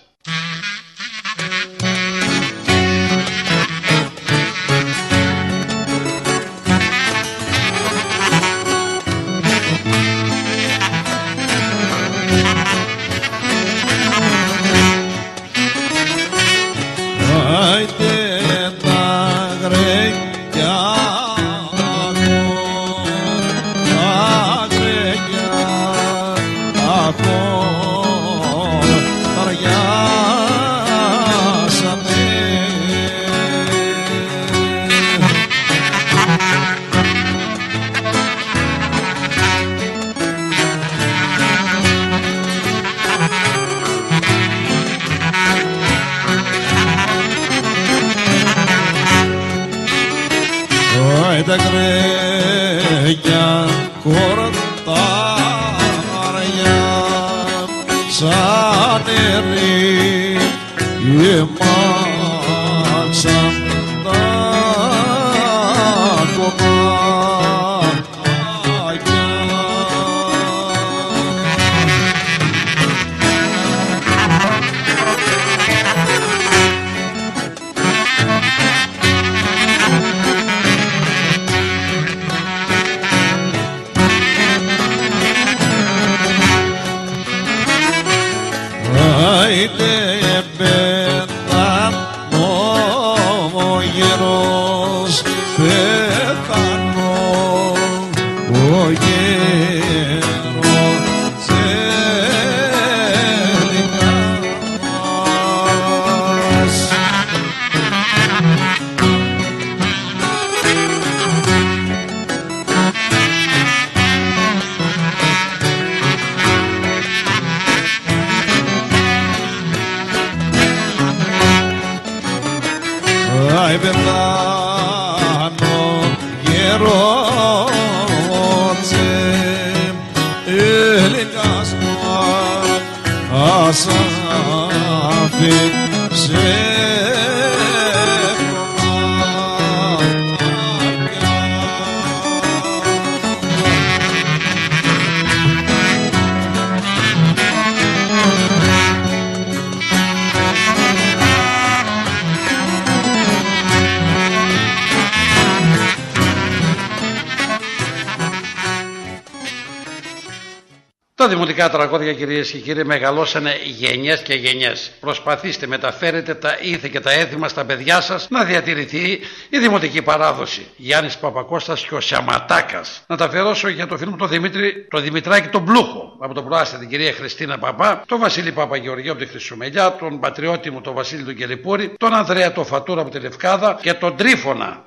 Τα 161.62 161.68
δημοτικά 161.68 161.88
τραγούδια 161.90 162.14
κυρίες 162.14 162.52
και 162.52 162.58
κύριοι 162.58 162.86
μεγαλώσανε 162.86 163.56
γενιές 163.64 164.22
και 164.22 164.34
γενιές. 164.34 164.92
Προσπαθήστε, 165.00 165.68
μεταφέρετε 165.68 166.34
τα 166.34 166.58
ήθη 166.62 166.90
και 166.90 167.00
τα 167.00 167.12
έθιμα 167.12 167.48
στα 167.48 167.66
παιδιά 167.66 168.02
σας 168.02 168.28
να 168.30 168.44
διατηρηθεί 168.44 169.20
η 169.50 169.60
δημοτική 169.60 170.02
παράδοση. 170.02 170.68
Γιάννης 170.76 171.18
Παπακώστα 171.18 171.78
και 171.90 171.96
ο 171.96 172.00
Σαματάκα. 172.00 172.82
Να 173.08 173.18
τα 173.18 173.26
αφιερώσω 173.26 173.68
για 173.68 173.88
το 173.88 173.98
φίλο 173.98 174.12
μου 174.12 174.18
τον 174.18 174.30
Δημήτρη, 174.30 174.88
το 174.90 175.00
Δημητράκη 175.00 175.48
τον 175.48 175.66
Πλούχο. 175.66 176.18
Από 176.20 176.34
τον 176.34 176.46
προάστη 176.46 176.78
την 176.78 176.90
κυρία 176.90 177.14
Χριστίνα 177.14 177.58
Παπά, 177.58 178.04
τον 178.08 178.20
Βασίλη 178.20 178.52
Παπαγεωργίου 178.52 179.12
από 179.12 179.20
τη 179.20 179.28
Χρυσομελιά, 179.28 179.96
τον 179.96 180.20
πατριώτη 180.20 180.72
μου 180.72 180.82
τον 180.82 180.94
Βασίλη 180.94 181.24
του 181.24 181.34
Κελιπούρη, 181.34 181.94
τον 181.98 182.14
Ανδρέα 182.14 182.52
τον 182.52 182.66
Φατούρα 182.66 183.02
από 183.02 183.10
τη 183.10 183.20
Λευκάδα 183.20 183.80
και 183.82 183.94
τον 183.94 184.16
Τρίφωνα. 184.16 184.86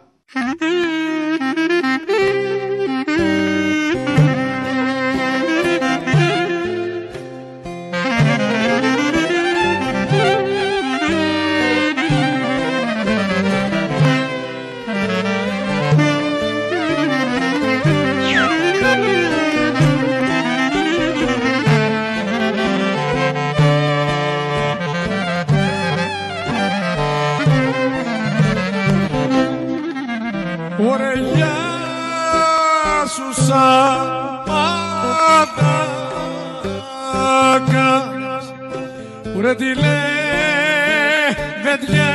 Ωραία 39.44 39.56
τη 39.56 39.64
λέει 39.64 41.34
παιδιά 41.62 42.12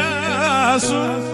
σου 0.80 1.29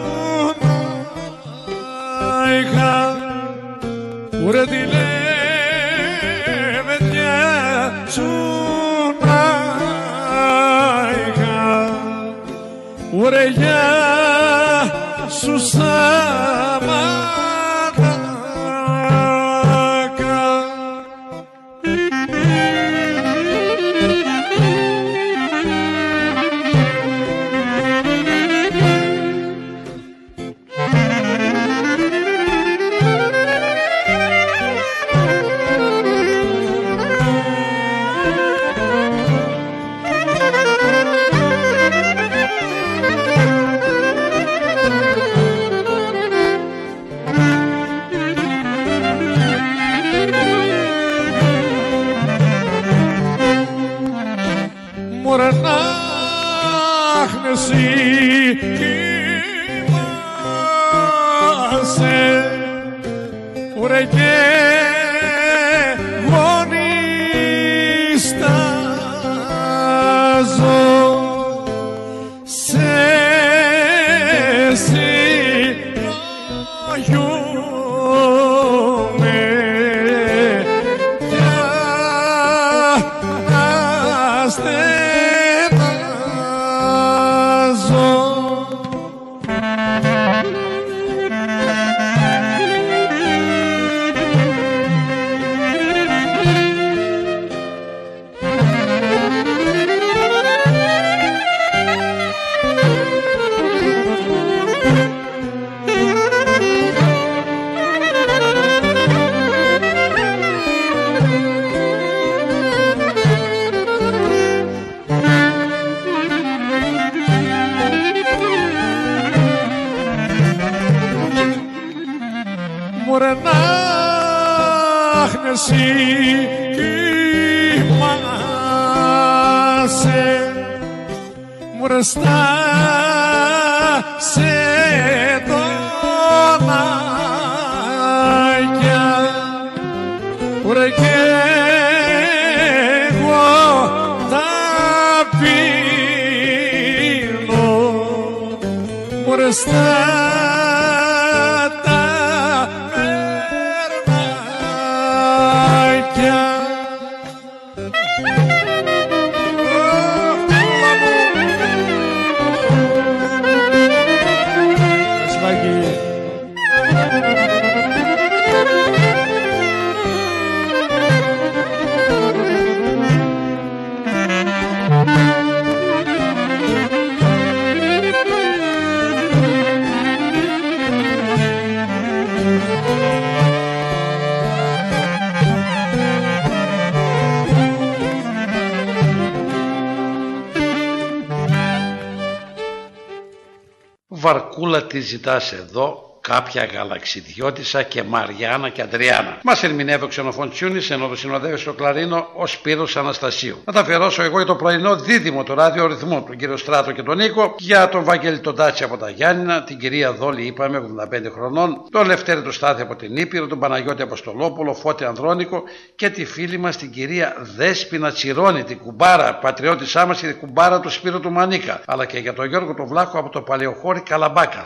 Βαρκούλα 194.96 195.00
τη 195.00 195.00
ζητάς 195.00 195.52
εδώ, 195.52 196.18
κάποια 196.22 196.66
γαλαξιδιώτησα 196.66 197.84
και 197.84 198.04
Μαριάννα 198.04 198.70
και 198.70 198.82
Αντριάννα. 198.82 199.35
Μα 199.48 199.58
ερμηνεύει 199.62 200.04
ο 200.04 200.08
ξενοφών 200.08 200.50
Τσιούνη, 200.50 200.86
ενώ 200.90 201.08
το 201.08 201.16
συνοδεύει 201.16 201.58
στο 201.58 201.74
κλαρίνο 201.74 202.28
ο 202.34 202.48
Σπύρος 202.48 202.98
Αναστασίου. 202.98 203.62
Να 203.66 203.74
τα 203.74 203.80
αφιερώσω 203.80 204.24
εγώ 204.24 204.38
για 204.38 204.46
το 204.46 204.56
πρωινό 204.56 204.96
δίδυμο 204.96 205.44
του 205.44 205.56
ράδιο 205.56 205.88
ρυθμού, 205.88 206.24
τον 206.28 206.38
κύριο 206.38 206.58
Στράτο 206.58 206.92
και 206.92 207.04
τον 207.04 207.18
Νίκο, 207.18 207.56
για 207.58 207.90
τον 207.90 208.04
Βαγγέλη 208.04 208.40
τον 208.40 208.56
Τάτσι 208.56 208.84
από 208.84 208.98
τα 208.98 209.10
Γιάννηνα, 209.10 209.64
την 209.64 209.78
κυρία 209.78 210.14
Δόλη, 210.14 210.46
είπαμε, 210.46 210.78
85 210.78 211.32
χρονών, 211.34 211.82
τον 211.92 212.06
Λευτέρη 212.06 212.42
του 212.42 212.52
Στάθη 212.52 212.82
από 212.82 212.96
την 212.96 213.16
Ήπειρο, 213.16 213.48
τον 213.48 213.60
Παναγιώτη 213.60 214.02
Αποστολόπουλο, 214.02 214.74
Φώτη 214.74 215.04
Ανδρώνικο 215.06 215.64
και 215.96 216.10
τη 216.10 216.26
φίλη 216.26 216.58
μα 216.58 216.70
την 216.70 216.92
κυρία 216.92 217.36
Δέσπινα 217.56 218.12
Τσιρόνη, 218.12 218.64
την 218.64 218.78
κουμπάρα, 218.78 219.36
πατριώτησά 219.36 220.06
μα 220.06 220.14
και 220.14 220.28
την 220.28 220.40
κουμπάρα 220.40 220.80
του 220.80 220.90
Σπύρου 220.90 221.20
του 221.20 221.32
Μανίκα, 221.32 221.82
αλλά 221.86 222.06
και 222.06 222.18
για 222.18 222.34
τον 222.34 222.46
Γιώργο 222.46 222.74
τον 222.74 222.88
Βλάχο 222.88 223.20
από 223.20 223.30
το 223.30 223.42
Παλαιοχώρι 223.42 224.02
Καλαμπάκα. 224.02 224.64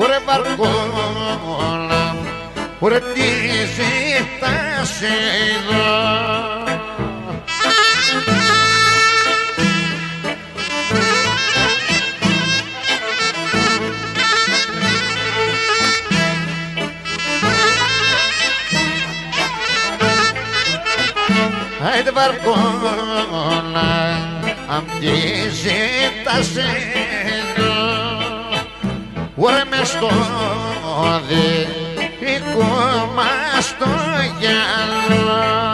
ওরে 0.00 0.18
বারগোলাম 0.26 2.16
ওরে 2.82 3.00
দিশে 3.14 3.92
তাসে 4.40 5.16
Haydi 21.82 22.12
bar 22.14 22.32
kola 22.44 24.11
απ' 24.76 25.00
τη 25.00 25.14
ζήτασε 25.62 26.66
Ωραία 29.36 29.64
μες 29.70 29.88
στο 29.88 30.08
δικό 32.20 33.12
μας 33.14 33.74
το 33.78 33.86
γυαλό. 34.40 35.71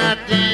nothing. 0.00 0.49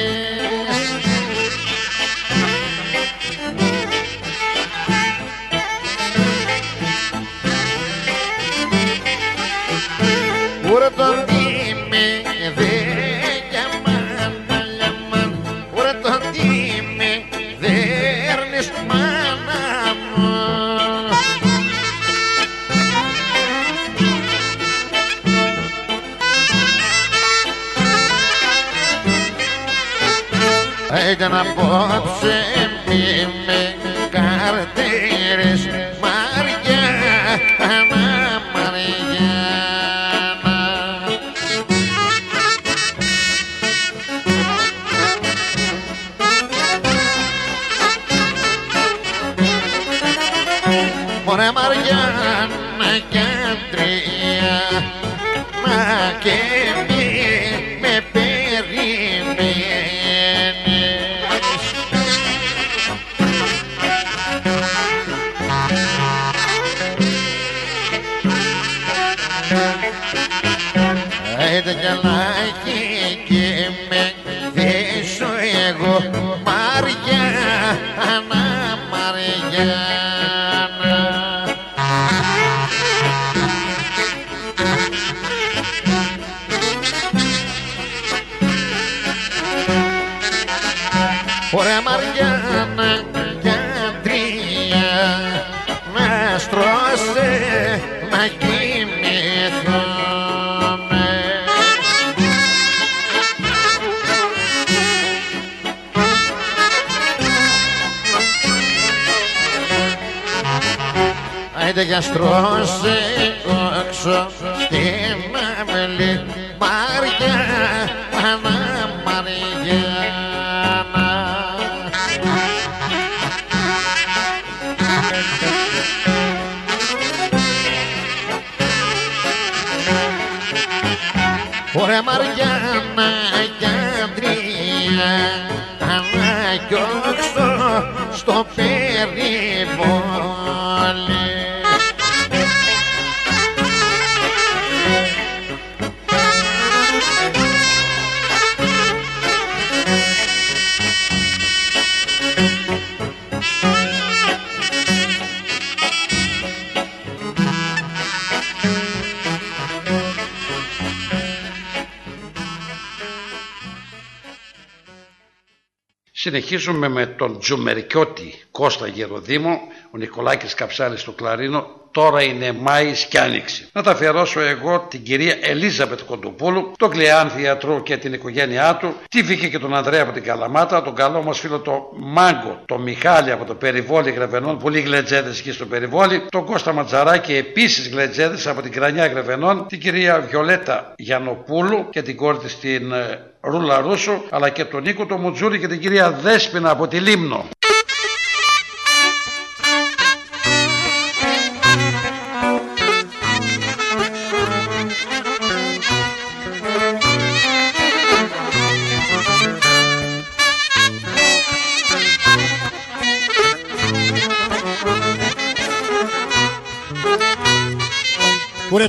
Συνεχίζουμε 166.47 166.89
με 166.89 167.07
τον 167.07 167.39
Τζουμερικιώτη 167.39 168.35
Κώστα 168.51 168.87
Γεροδήμο, 168.87 169.61
ο 169.91 169.97
Νικολάκης 169.97 170.55
Καψάλης 170.55 171.01
στο 171.01 171.13
κλαρίνο. 171.13 171.67
Τώρα 171.91 172.23
είναι 172.23 172.53
Μάης 172.53 173.07
και 173.07 173.19
Άνοιξης. 173.19 173.56
Να 173.77 173.83
τα 173.83 173.91
αφιερώσω 173.91 174.41
εγώ 174.41 174.87
την 174.91 175.03
κυρία 175.03 175.37
Ελίζαπετ 175.41 176.01
Κοντοπούλου, 176.07 176.73
τον 176.79 176.91
Κλεάνθη 176.91 177.43
Ιατρού 177.43 177.83
και 177.83 177.97
την 177.97 178.13
οικογένειά 178.13 178.77
του, 178.77 178.95
τη 179.09 179.23
Βίκη 179.23 179.51
και 179.51 179.59
τον 179.59 179.75
Ανδρέα 179.75 180.03
από 180.03 180.13
την 180.13 180.23
Καλαμάτα, 180.23 180.83
τον 180.83 180.95
καλό 180.95 181.23
μας 181.23 181.39
φίλο 181.39 181.59
το 181.59 181.93
Μάγκο, 181.97 182.63
τον 182.67 182.83
Μιχάλη 182.83 183.33
από 183.33 183.45
το 183.45 183.55
Περιβόλι 183.55 184.11
Γρεβενών, 184.11 184.59
πολύ 184.59 184.81
γλετζέδες 184.81 185.39
εκεί 185.39 185.53
στο 185.53 185.67
Περιβόλι, 185.67 186.23
τον 186.29 186.45
Κώστα 186.45 186.73
Ματζαράκη 186.73 187.35
επίσης 187.35 187.89
γλετζέδες 187.89 188.47
από 188.47 188.63
την 188.63 188.73
Κρανιά 188.73 189.07
Γρεβενών, 189.07 189.67
την 189.69 189.81
κυρία 189.81 190.21
Βιολέτα 190.21 190.95
Γιανοπούλου 190.97 191.89
και 191.91 192.03
την 192.03 192.17
κόρη 192.17 192.39
της 192.39 192.59
την 192.59 192.93
ε, 192.93 193.33
Ρούλα 193.41 193.81
Ρούσου, 193.81 194.23
αλλά 194.31 194.49
και 194.49 194.65
τον 194.65 194.83
Νίκο 194.83 195.07
το 195.07 195.17
Μουτζούρι 195.17 195.59
και 195.59 195.69
την 195.69 195.81
κυρία 195.81 196.11
Δέσποινα 196.11 196.71
από 196.71 196.89
τη 196.89 196.99
Λίμνο. 197.01 197.49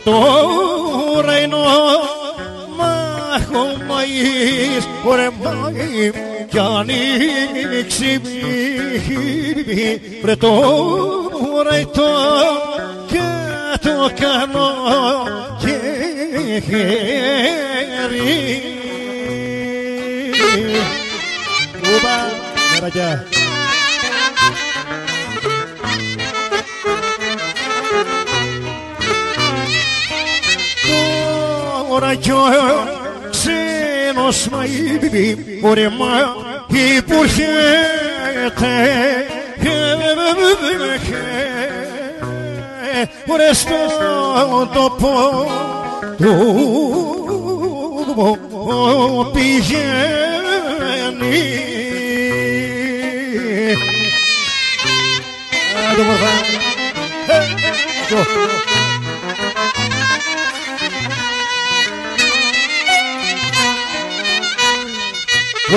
Ωρε 0.05 1.19
τώρα 1.19 1.39
είναι 1.39 1.55
ο 1.55 1.59
μαχομαΐς 2.77 4.07
Ωρε 5.05 5.29
μαΐ 5.43 6.13
κι 6.49 6.59
ανοίξει 6.59 8.21
Βρε 10.21 10.35
τώρα 10.35 11.79
το 11.93 12.09
και 13.07 13.19
το 13.81 14.11
κάνω 14.19 14.67
χέρι. 16.59 16.91
Ούπα, 21.83 22.15
μερακιά 22.73 23.36
Τώρα 31.99 32.15
κι 32.15 32.31
ο 32.31 32.43
ξένος 33.29 34.47
μαΐμπι 34.47 35.37
Ωρε 35.61 35.89
μα 35.89 36.35
υπουργέται 36.97 37.45
Ωρε 43.27 43.53
στον 43.53 44.69
τόπο 44.73 45.45
του 46.17 46.35
πηγαίνει 49.33 49.77
Άντε 55.91 56.03
μορφά 56.03 56.31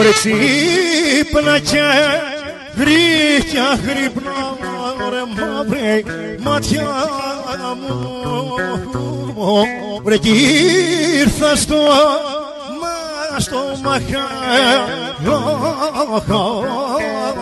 Ε, 0.01 0.03
Τζο 0.03 0.09
Ωρε 0.09 0.13
ξύπνα 0.13 1.59
και 1.59 1.83
γρήγια 2.77 3.79
γρυπνά 3.85 4.57
Ρε 5.11 5.23
μαύρε 5.37 6.03
μάτια 6.43 6.89
μου. 7.77 9.65
Βρε 10.03 10.17
κι 10.17 10.31
ήρθα 11.21 11.57
στο 11.57 11.77
μα 12.81 13.41
στο 13.41 13.59
μαχά 13.83 14.29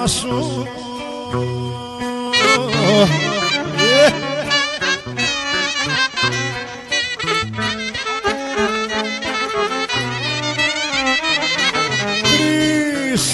σου 0.07 0.67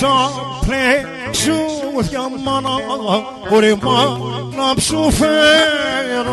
Ρίσα 0.04 0.30
πλέξουδια 0.66 2.20
μάνα 2.44 2.70
Ωρε 3.52 3.74
μάνα 3.82 4.74
ψου 4.74 5.10
φέρα 5.10 6.24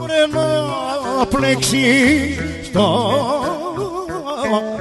Ωρε 0.00 0.26
να 0.32 1.26
πλέξει 1.26 1.84
στα 2.64 2.86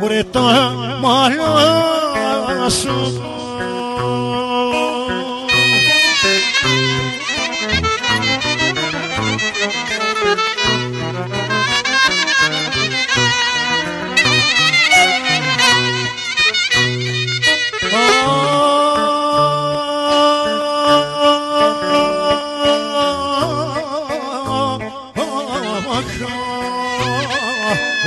Ωρε 0.04 0.24
τα 0.24 0.74
μαλλιά 1.02 2.70
σου 2.70 3.31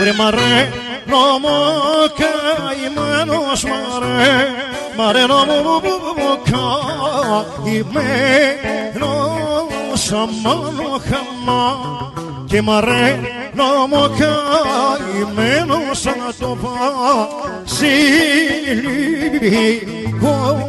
Βρε 0.05 0.13
μαρέ 0.13 0.69
νόμο 1.07 1.57
καημένος 2.19 3.65
μαρέ. 3.65 4.47
Μαρέ 4.97 5.27
νόμο 5.27 5.81
καημένος 6.51 7.93
αμάνο 10.13 11.01
χαμά. 11.09 11.65
Και 12.47 12.63
μ' 12.63 12.71
αρένω 12.71 13.87
μου 13.91 14.11
καημένο 14.19 15.79
σαν 15.93 16.35
το 16.39 16.59
βασίλικο 17.65 17.97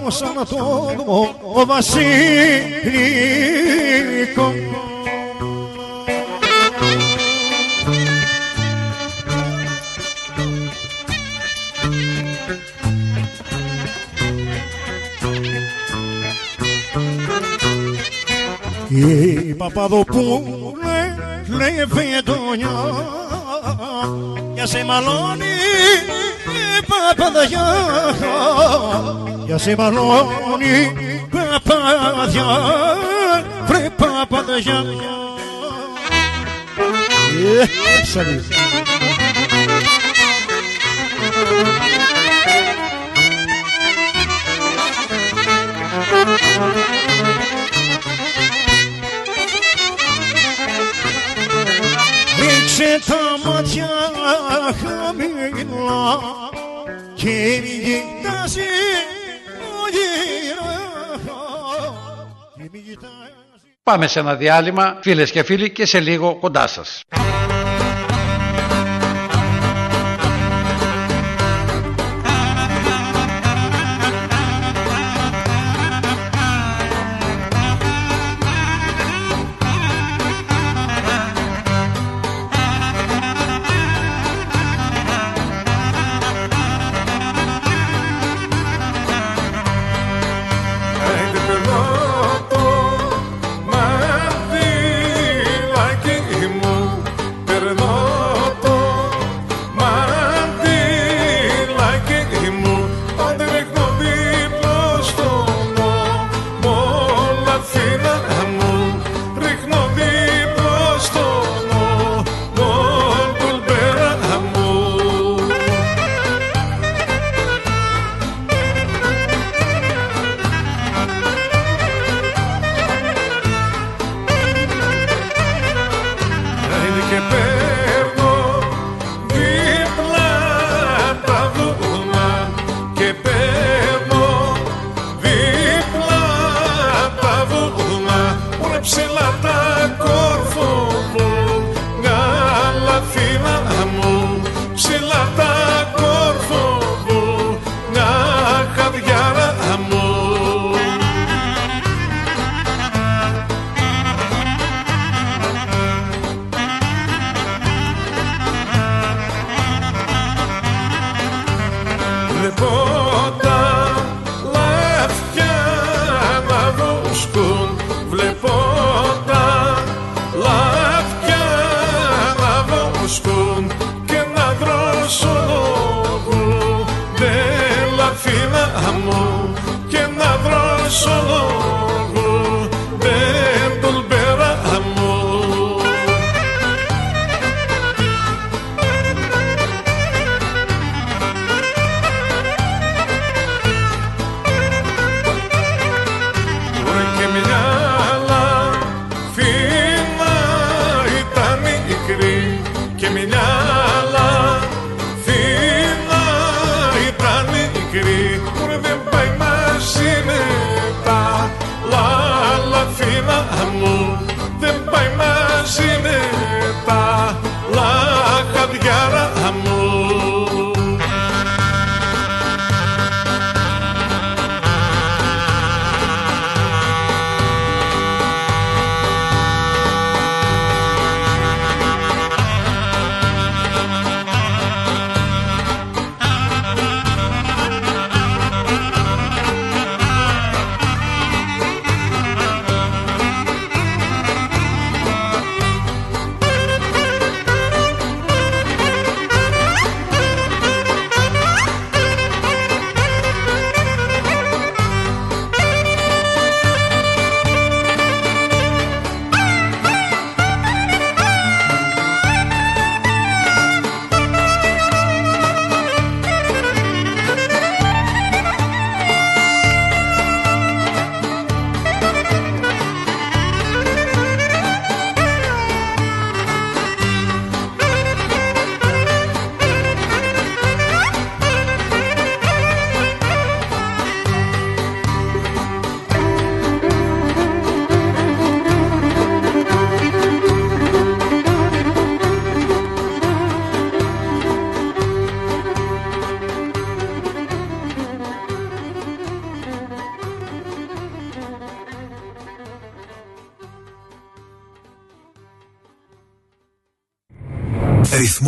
σαν 0.07 0.47
το 0.49 1.65
βασίλικος 1.65 2.25
Η 18.95 19.53
Παπαδοπούλε 19.53 21.15
λέει 21.47 21.85
φετονιά 21.93 23.13
για 24.53 24.65
σε 24.65 24.83
μαλώνει 24.83 25.45
η 26.45 26.85
παπαδιά. 26.87 27.65
Για 29.45 29.57
σε 29.57 29.75
μαλώνει 29.77 30.91
παπαδιά 31.31 32.45
βρε 33.65 33.89
παπαδιά. 33.97 34.83
Ε, 37.61 37.65
ψαλί. 38.01 38.41
Ρίξε 52.77 53.11
τα 53.11 53.49
μάτια 53.51 53.89
χαμηλά 54.83 55.49
και 57.15 57.61
μη 57.61 57.69
κοιτάζει 57.69 58.61
ο 59.59 59.87
γύρω 59.91 60.71
και 62.55 62.69
μη 62.71 62.79
κοιτάζει 62.79 63.33
Πάμε 63.83 64.07
σε 64.07 64.19
ένα 64.19 64.35
διάλειμμα, 64.35 64.99
φίλες 65.01 65.31
και 65.31 65.43
φίλοι, 65.43 65.71
και 65.71 65.85
σε 65.85 65.99
λίγο 65.99 66.35
κοντά 66.35 66.67
σας. 66.67 67.03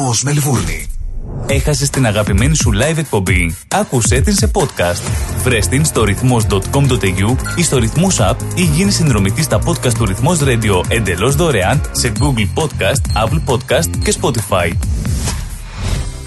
Ρυθμός 0.07 0.23
Μελβούρνη. 0.23 0.85
Έχασες 1.47 1.89
την 1.89 2.05
αγαπημένη 2.05 2.55
σου 2.55 2.71
live 2.73 2.97
εκπομπή. 2.97 3.55
Άκουσέ 3.67 4.21
την 4.21 4.33
σε 4.33 4.51
podcast. 4.53 5.01
Βρες 5.43 5.67
την 5.67 5.85
στο 5.85 6.03
ρυθμός.com.au 6.03 7.35
ή 7.55 7.63
στο 7.63 7.77
ρυθμός 7.77 8.17
app 8.19 8.35
ή 8.55 8.61
γίνει 8.61 8.91
συνδρομητής 8.91 9.45
στα 9.45 9.61
podcast 9.65 9.93
του 9.93 10.05
Ρυθμός 10.05 10.39
Radio 10.41 10.83
εντελώς 10.87 11.35
δωρεάν 11.35 11.81
σε 11.91 12.11
Google 12.19 12.61
Podcast, 12.61 13.25
Apple 13.25 13.41
Podcast 13.53 13.89
και 14.03 14.15
Spotify. 14.21 14.71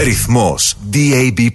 Ρυθμός 0.00 0.74
DAB+. 0.92 1.50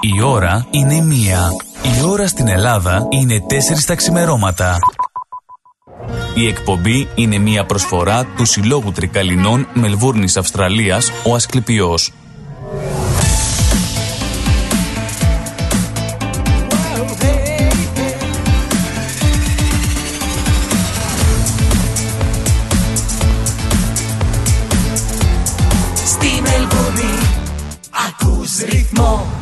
Η 0.00 0.22
ώρα 0.22 0.66
είναι 0.70 1.00
μία. 1.00 1.50
Η 1.82 2.04
ώρα 2.06 2.26
στην 2.26 2.48
Ελλάδα 2.48 3.06
είναι 3.10 3.40
τέσσερις 3.46 3.84
τα 3.84 3.94
ξημερώματα. 3.94 4.78
Η 6.34 6.46
εκπομπή 6.46 7.08
είναι 7.14 7.38
μία 7.38 7.64
προσφορά 7.66 8.24
του 8.24 8.44
Συλλόγου 8.44 8.92
Τρικαλινών 8.92 9.68
Μελβούρνης 9.74 10.36
Αυστραλίας, 10.36 11.12
ο 11.24 11.34
Ασκληπιός. 11.34 12.12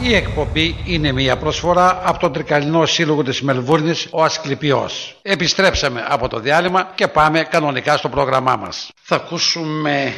Η 0.04 0.14
εκπομπή 0.14 0.76
είναι 0.84 1.12
μια 1.12 1.36
προσφορά 1.36 2.02
από 2.04 2.18
τον 2.18 2.32
Τρικαλινό 2.32 2.86
Σύλλογο 2.86 3.22
της 3.22 3.42
Μελβούρνης, 3.42 4.08
ο 4.10 4.22
Ασκληπιός. 4.22 5.16
Επιστρέψαμε 5.22 6.04
από 6.08 6.28
το 6.28 6.38
διάλειμμα 6.40 6.92
και 6.94 7.08
πάμε 7.08 7.42
κανονικά 7.42 7.96
στο 7.96 8.08
πρόγραμμά 8.08 8.56
μας. 8.56 8.90
Θα 9.02 9.16
ακούσουμε 9.16 10.12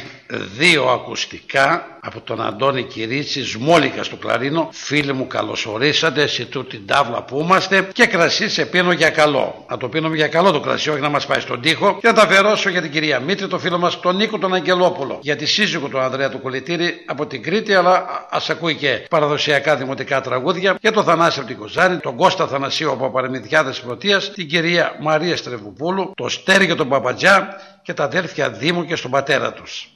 δύο 0.57 0.83
ακουστικά 0.83 1.94
από 2.05 2.21
τον 2.21 2.41
Αντώνη 2.41 2.83
Κυρίτσι, 2.83 3.43
Σμόλικα 3.43 4.03
στο 4.03 4.15
κλαρίνο. 4.15 4.69
Φίλοι 4.71 5.13
μου 5.13 5.27
καλωσορίσατε 5.27 6.27
σε 6.27 6.45
τούτη 6.45 6.77
την 6.77 6.87
τάβλα 6.87 7.23
που 7.23 7.39
είμαστε 7.39 7.87
και 7.93 8.05
κρασί 8.05 8.49
σε 8.49 8.65
πίνω 8.65 8.91
για 8.91 9.09
καλό. 9.09 9.65
Να 9.69 9.77
το 9.77 9.89
πίνουμε 9.89 10.15
για 10.15 10.27
καλό 10.27 10.51
το 10.51 10.59
κρασί, 10.59 10.89
όχι 10.89 11.01
να 11.01 11.09
μας 11.09 11.25
πάει 11.25 11.39
στον 11.39 11.61
τοίχο. 11.61 11.97
Και 12.01 12.07
να 12.07 12.13
τα 12.13 12.21
αφιερώσω 12.21 12.69
για 12.69 12.81
την 12.81 12.91
κυρία 12.91 13.19
Μήτρη, 13.19 13.47
το 13.47 13.59
φίλο 13.59 13.77
μας 13.77 13.99
τον 13.99 14.15
Νίκο 14.15 14.37
τον 14.37 14.53
Αγγελόπουλο. 14.53 15.19
Για 15.21 15.35
τη 15.35 15.45
σύζυγο 15.45 15.87
του 15.87 15.99
Ανδρέα 15.99 16.29
του 16.29 16.41
Κολυτήρη 16.41 17.03
από 17.05 17.25
την 17.25 17.43
Κρήτη, 17.43 17.73
αλλά 17.73 18.27
ας 18.29 18.49
ακούει 18.49 18.75
και 18.75 19.05
παραδοσιακά 19.09 19.75
δημοτικά 19.75 20.21
τραγούδια. 20.21 20.77
Για 20.81 20.91
τον 20.91 21.03
Θανάση 21.03 21.39
από 21.39 21.47
την 21.47 21.57
Κοζάνη, 21.57 21.97
τον 21.97 22.15
Κώστα 22.15 22.47
Θανασίου 22.47 22.91
από 22.91 23.11
Παραμυθιάδες 23.11 23.79
Πρωτείας, 23.79 24.31
την 24.31 24.47
κυρία 24.47 24.95
Μαρία 25.01 25.37
Στρεβουπούλου, 25.37 26.11
το 26.15 26.29
Στέρι 26.29 26.67
και 26.67 26.75
τον 26.75 26.89
Παπατζά 26.89 27.47
και 27.83 27.93
τα 27.93 28.03
αδέρφια 28.03 28.49
Δήμου 28.49 28.85
και 28.85 28.95
στον 28.95 29.11
πατέρα 29.11 29.53
τους. 29.53 29.94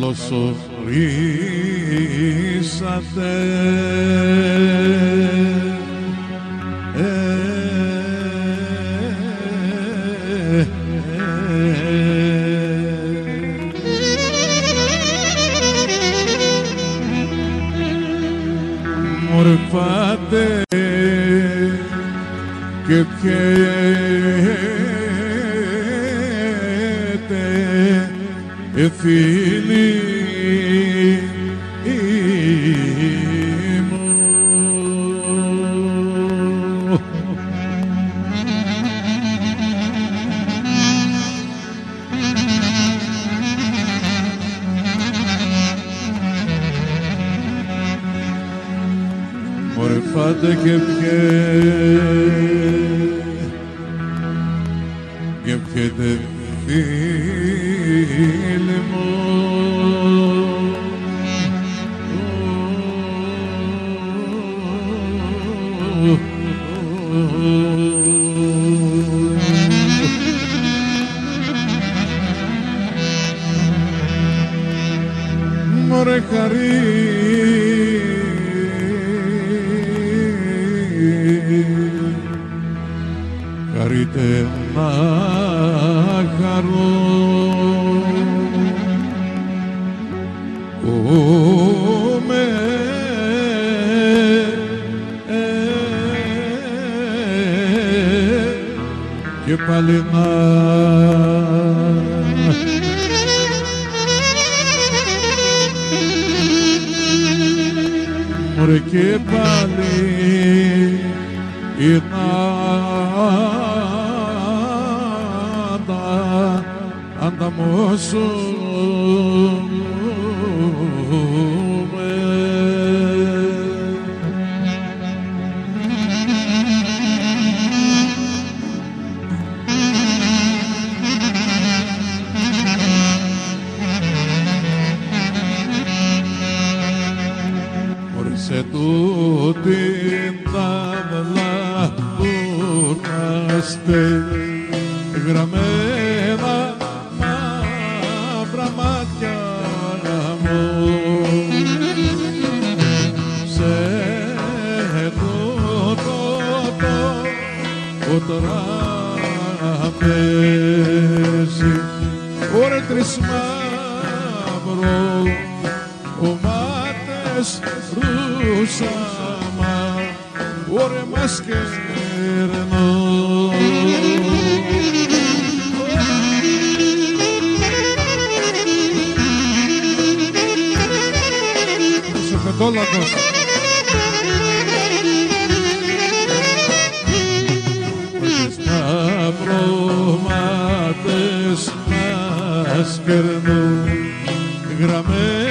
Καλώς 0.00 0.30
ορίσατε 0.30 1.80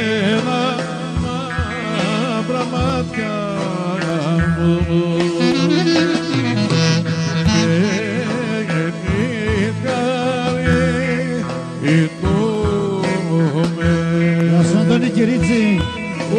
μένα 0.09 0.75
μαύρα 1.21 2.65
μάτια 2.71 3.35
μου. 4.57 4.77
Κυρίτσι, 15.13 15.81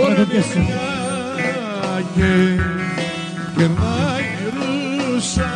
όλα 0.03 0.25
πιέσουν. 0.29 0.66
Και 3.57 3.66
να 3.77 3.95
γυρούσα 4.31 5.51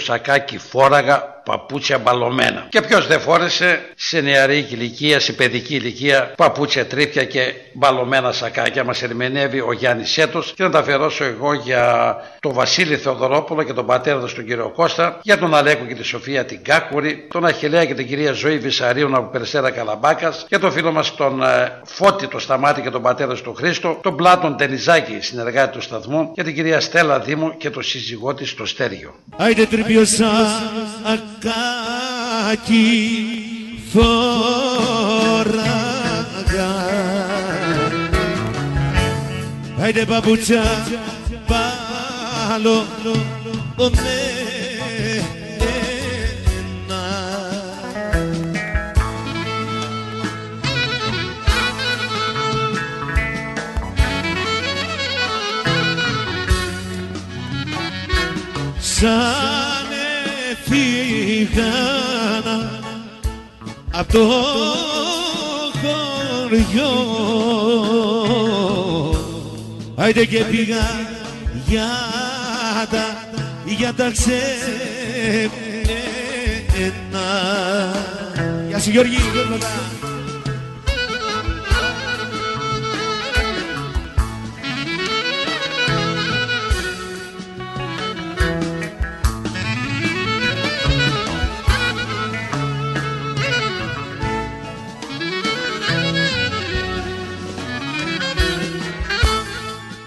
Τρίπιο 0.00 0.14
σακάκι 0.14 0.58
φόραγα, 0.58 1.39
παπούτσια 1.70 1.98
μπαλωμένα. 1.98 2.66
Και 2.68 2.80
ποιος 2.80 3.06
δεν 3.06 3.20
φόρεσε; 3.20 3.80
Σε 3.96 4.20
νεαρή 4.20 4.66
ηλικία, 4.70 5.20
σε 5.20 5.32
παιδική 5.32 5.74
ηλικία, 5.74 6.32
παπούτσια 6.36 6.86
τρίπια 6.86 7.24
και 7.24 7.54
μπαλωμένα 7.72 8.32
σακάκια. 8.32 8.84
Μας 8.84 9.02
ερμηνεύει 9.02 9.60
ο 9.60 9.72
Γιάννης 9.72 10.10
Σέτος 10.10 10.52
και 10.56 10.62
να 10.62 10.70
τα 10.70 10.78
αφιερώσω 10.78 11.24
εγώ 11.24 11.52
για 11.52 12.16
τον 12.40 12.52
Βασίλη 12.52 12.96
Θεοδωρόπουλο 12.96 13.62
και 13.62 13.72
τον 13.72 13.86
πατέρα 13.86 14.20
του 14.20 14.34
τον 14.34 14.44
κύριο 14.46 14.72
Κώστα, 14.74 15.18
για 15.22 15.38
τον 15.38 15.54
Αλέκο 15.54 15.84
και 15.84 15.94
τη 15.94 16.02
Σοφία 16.02 16.44
την 16.44 16.62
Κάκουρη, 16.62 17.26
τον 17.30 17.44
Αχηλέα 17.44 17.84
και 17.84 17.94
την 17.94 18.06
κυρία 18.06 18.32
Ζωή 18.32 18.58
Βυσαρίων 18.58 19.14
από 19.14 19.30
Περσέρα 19.30 19.70
Καλαμπάκας, 19.70 20.44
για 20.48 20.58
τον 20.58 20.72
φίλο 20.72 20.92
μας 20.92 21.14
τον 21.14 21.42
ε, 21.42 21.80
Φώτη 21.84 22.26
το 22.26 22.38
Σταμάτη 22.38 22.80
και 22.80 22.90
τον 22.90 23.02
πατέρα 23.02 23.34
του 23.34 23.42
τον 23.42 23.54
Χρήστο, 23.54 23.98
τον 24.02 24.16
Πλάτων 24.16 24.56
Τενιζάκη, 24.56 25.18
συνεργάτη 25.20 25.72
του 25.72 25.82
σταθμού, 25.82 26.30
για 26.34 26.44
την 26.44 26.54
κυρία 26.54 26.80
Στέλλα 26.80 27.20
Δήμο 27.20 27.54
και 27.56 27.70
τον 27.70 27.82
σύζυγό 27.82 28.34
της 28.34 28.54
το 28.54 28.66
Στέργιο. 28.66 29.14
Άιντε 29.36 29.66
τρίπιο 31.60 31.90
σακάκι 32.50 32.86
φοράγα 33.92 34.10
Άιντε 39.80 40.04
παπούτσια 40.04 40.62
πάλο 41.46 42.84
σαν 59.00 59.49
έφυγανα 60.70 62.58
απ' 63.90 64.12
το 64.12 64.28
χωριό. 65.80 66.92
Άιντε 69.94 70.24
και 70.24 70.44
πήγα 70.44 71.08
για 71.66 71.88
τα, 72.90 73.04
για 73.64 73.94
τα 73.94 74.10
ξένα. 74.10 74.40
Γεια 78.68 78.78
σου 78.78 78.90
Γιώργη 78.90 79.16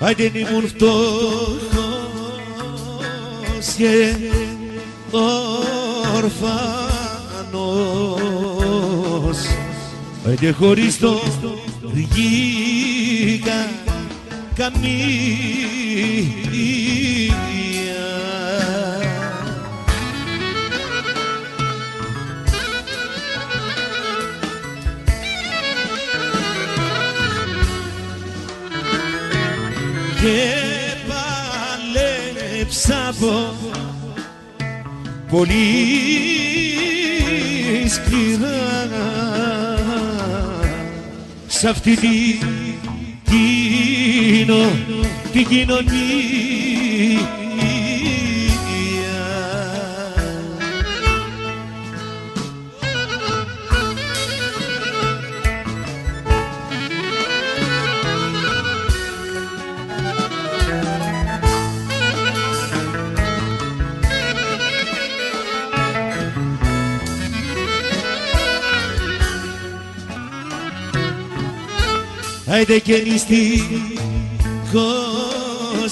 Άιντε 0.05 0.31
ήμουν 0.33 0.67
φτωχός 0.67 0.97
και 3.77 4.15
ορφανός. 6.15 6.57
Άιντε 10.27 10.51
χωρίς 10.51 10.99
το 10.99 11.21
βγήκα 11.93 13.69
καμία 14.55 15.53
από 32.89 33.53
πολύ 35.29 35.55
σκληρά. 37.87 38.61
Σ' 41.47 41.63
αυτή 41.63 41.95
τη 41.95 42.37
κοινο, 43.23 44.71
την 45.31 45.47
κοινωνία 45.47 47.42
Άιντε 72.67 72.79
και 72.79 72.97
νηστικός 73.07 73.59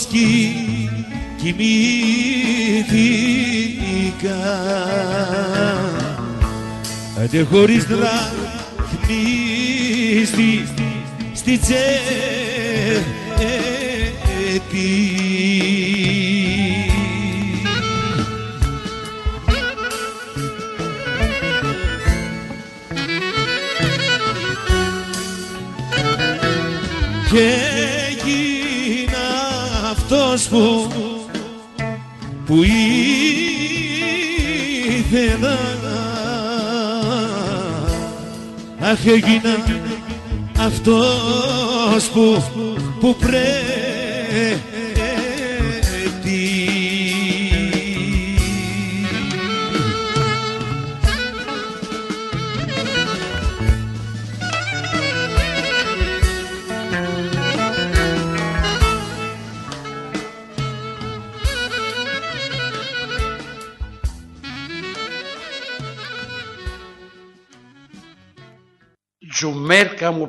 κι 0.10 0.56
κοιμήθηκα. 1.38 1.62
Άιντε 7.20 7.42
χωρίς 7.42 7.84
δραχμή 7.86 9.16
στη, 10.26 10.68
στη 11.34 11.58
τσέπη 11.58 11.82
Αχ 38.92 39.06
έγινα 39.06 39.64
αυτός 40.60 42.10
που, 42.14 42.44
που 43.00 43.16
πρέπει 43.16 44.71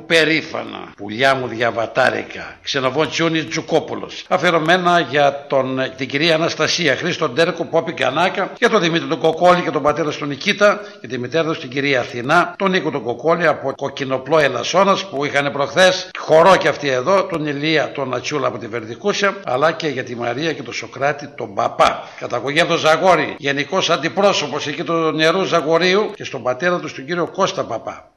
περήφανα, 0.05 0.91
πουλιά 0.97 1.35
μου 1.35 1.47
διαβατάρικα, 1.47 2.57
ξενοβόν 2.63 3.09
Τσιούνι 3.09 3.43
Τζουκόπουλος. 3.43 4.25
Αφιερωμένα 4.27 4.99
για 4.99 5.45
τον, 5.49 5.79
την 5.97 6.07
κυρία 6.07 6.35
Αναστασία. 6.35 6.95
Χρήστο 6.95 7.29
Ντέρκο, 7.29 7.65
Πόπη 7.65 7.93
Κανάκα, 7.93 8.51
για 8.57 8.69
τον 8.69 8.81
Δημήτρη 8.81 9.07
τον 9.07 9.19
Κοκόλη 9.19 9.61
και 9.61 9.71
τον 9.71 9.81
πατέρα 9.81 10.09
του 10.09 10.25
Νικήτα, 10.25 10.81
και 11.01 11.07
τη 11.07 11.17
μητέρα 11.17 11.43
τους 11.43 11.59
την 11.59 11.69
κυρία 11.69 11.99
Αθηνά, 11.99 12.55
τον 12.57 12.71
Νίκο 12.71 12.91
τον 12.91 13.03
Κοκόλη 13.03 13.47
από 13.47 13.73
Κοκκινοπλό 13.75 14.39
Ελασσόνας 14.39 15.05
που 15.05 15.25
είχαν 15.25 15.51
προχθές. 15.51 16.09
Χορό 16.17 16.55
και 16.55 16.67
αυτοί 16.67 16.87
εδώ, 16.89 17.23
τον 17.23 17.45
Ηλία 17.45 17.91
τον 17.91 18.13
Ατσούλα 18.13 18.47
από 18.47 18.57
τη 18.57 18.67
Βερδικούσια, 18.67 19.35
αλλά 19.45 19.71
και 19.71 19.87
για 19.87 20.03
τη 20.03 20.15
Μαρία 20.15 20.53
και 20.53 20.63
τον 20.63 20.73
Σοκράτη 20.73 21.27
τον 21.27 21.53
Παπά. 21.53 22.07
Καταγωγή 22.19 22.59
από 22.59 22.69
τον 22.69 22.77
Ζαγόρι, 22.77 23.35
γενικός 23.37 23.89
αντιπρόσωπος 23.89 24.67
εκεί 24.67 24.83
του 24.83 24.93
νερού 24.93 25.43
Ζαγορίου 25.43 26.11
και 26.15 26.23
στον 26.23 26.43
πατέρα 26.43 26.79
τους 26.79 26.93
τον 26.93 27.05
κύριο 27.05 27.27
Κώστα 27.27 27.63
Παπά. 27.63 28.12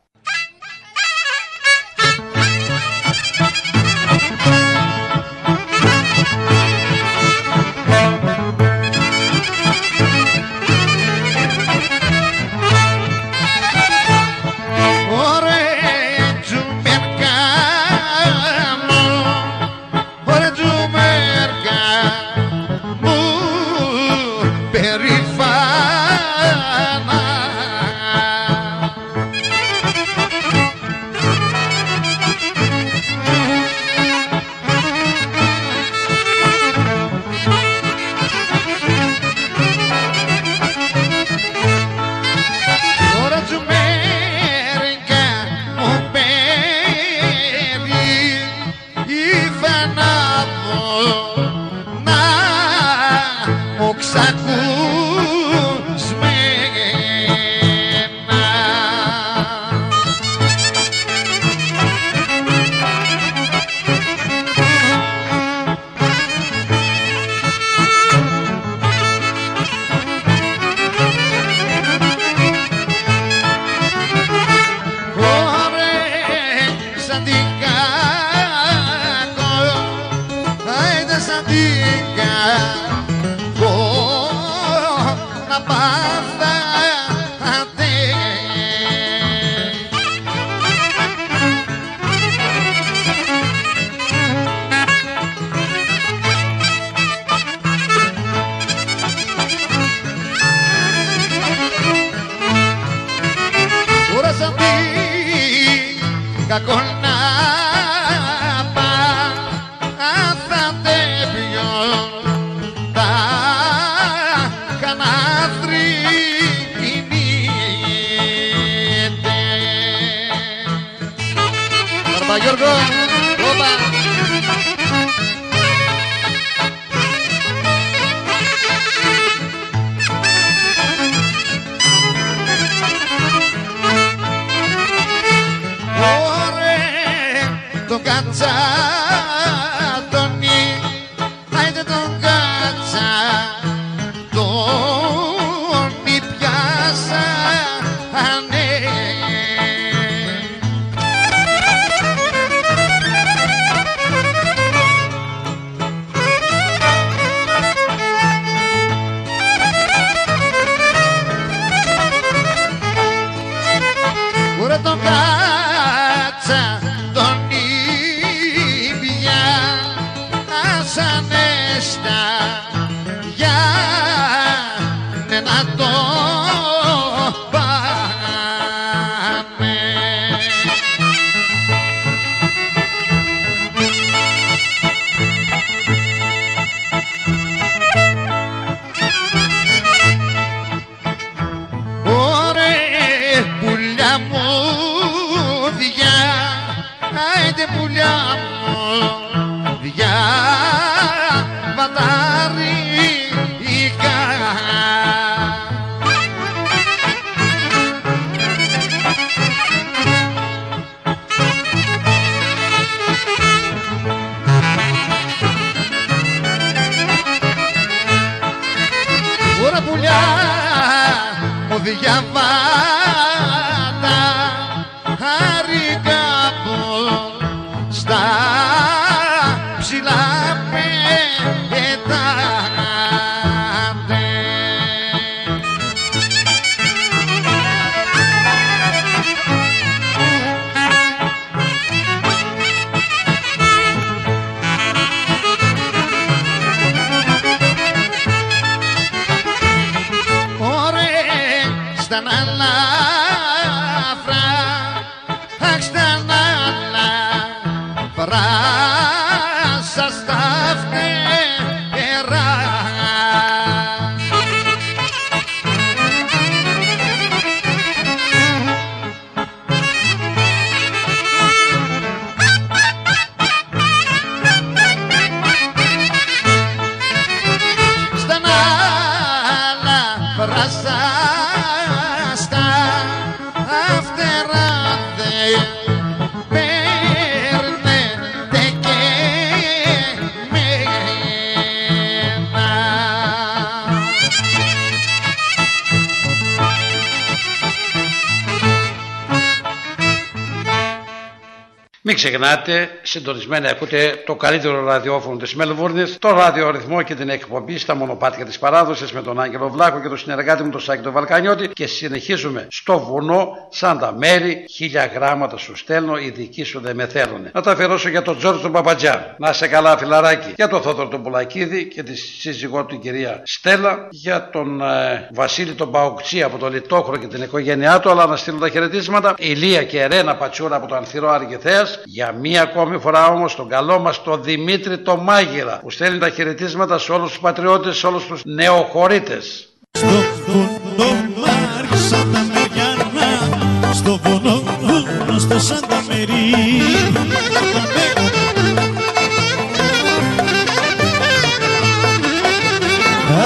Μην 302.08 302.14
ξεχνάτε, 302.14 302.90
συντονισμένα 303.02 303.68
ακούτε 303.68 304.22
το 304.26 304.34
καλύτερο 304.34 304.84
ραδιόφωνο 304.84 305.36
της 305.36 305.54
Μελβούρνης, 305.54 306.16
το 306.18 306.30
ραδιορυθμό 306.30 307.02
και 307.02 307.14
την 307.14 307.28
εκπομπή 307.28 307.78
στα 307.78 307.94
μονοπάτια 307.94 308.44
της 308.44 308.58
παράδοσης 308.58 309.12
με 309.12 309.22
τον 309.22 309.40
Άγγελο 309.40 309.68
Βλάκο 309.68 310.00
και 310.00 310.08
τον 310.08 310.18
συνεργάτη 310.18 310.62
μου 310.62 310.70
τον 310.70 310.80
Σάκη 310.80 311.02
τον 311.02 311.12
Βαλκανιώτη. 311.12 311.68
Και 311.68 311.86
συνεχίζουμε 311.86 312.66
στο 312.70 312.98
βουνό 312.98 313.48
σαν 313.70 313.98
τα 313.98 314.12
μέρη, 314.12 314.64
χίλια 314.70 315.06
γράμματα 315.06 315.56
σου 315.56 315.76
στέλνω, 315.76 316.18
οι 316.18 316.30
δικοί 316.30 316.64
σου 316.64 316.80
δεν 316.80 316.96
με 316.96 317.06
θέλουν. 317.06 317.48
Να 317.52 317.60
τα 317.60 317.70
αφιερώσω 317.70 318.08
για 318.08 318.22
τον 318.22 318.38
Τζόρτζ 318.38 318.62
τον 318.62 318.72
Παπατζά, 318.72 319.34
να 319.38 319.52
σε 319.52 319.68
καλά 319.68 319.98
φιλαράκι, 319.98 320.52
για 320.56 320.68
τον 320.68 320.82
Θόδωρο 320.82 321.08
τον 321.08 321.22
Πουλακίδη 321.22 321.88
και 321.88 322.02
τη 322.02 322.16
σύζυγό 322.16 322.84
του 322.84 322.86
την 322.86 323.00
κυρία 323.00 323.42
Στέλλα, 323.44 324.08
για 324.10 324.50
τον 324.50 324.80
ε, 324.80 325.28
Βασίλη 325.32 325.72
τον 325.72 325.90
Παουκτσί 325.90 326.42
από 326.42 326.58
το 326.58 326.68
Λιτόχρο 326.68 327.16
και 327.16 327.26
την 327.26 327.42
οικογένειά 327.42 328.00
του, 328.00 328.10
αλλά 328.10 328.26
να 328.26 328.36
στείλω 328.36 328.58
τα 328.58 328.68
χαιρετίσματα. 328.68 329.34
Ηλία 329.38 329.84
και 329.84 330.06
Ρένα 330.06 330.36
Πατσούρα 330.36 330.76
από 330.76 330.86
το 330.86 330.94
Ανθυρό 330.94 331.30
Αργηθέας, 331.30 331.95
για 332.04 332.32
μία 332.32 332.62
ακόμη 332.62 332.98
φορά 332.98 333.26
όμως 333.26 333.56
τον 333.56 333.68
καλό 333.68 333.98
μας 333.98 334.22
τον 334.22 334.42
Δημήτρη 334.42 334.98
το 334.98 335.16
Μάγειρα, 335.16 335.78
που 335.82 335.90
στέλνει 335.90 336.18
τα 336.18 336.30
χαιρετίσματα 336.30 336.98
σε 336.98 337.12
όλους 337.12 337.28
τους 337.28 337.40
πατριώτες, 337.40 337.96
σε 337.96 338.06
όλους 338.06 338.26
τους 338.26 338.42
νεοχωρίτες. 338.44 339.68
Στο 339.90 340.06
βουνό 340.46 341.10
μ' 341.12 341.96
σαν 342.10 342.32
τα 342.32 342.46
Μεριανά 342.52 343.92
Στο 343.92 344.18
βουνό 344.22 344.62
βουνό 344.80 345.38
στο 345.38 345.58
Σάντα 345.58 346.02
Μερί 346.08 346.52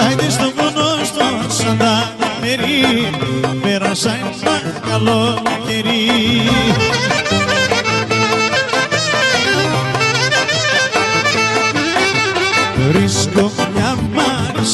Άιντε 0.06 0.30
στο 0.30 0.52
βουνό 0.56 1.04
στο 1.04 1.24
Σάντα 1.48 2.14
Μερί 2.40 3.10
Πέρασα 3.62 4.10
ένα 4.10 4.80
καλό 4.90 5.42
καιρί 5.66 6.99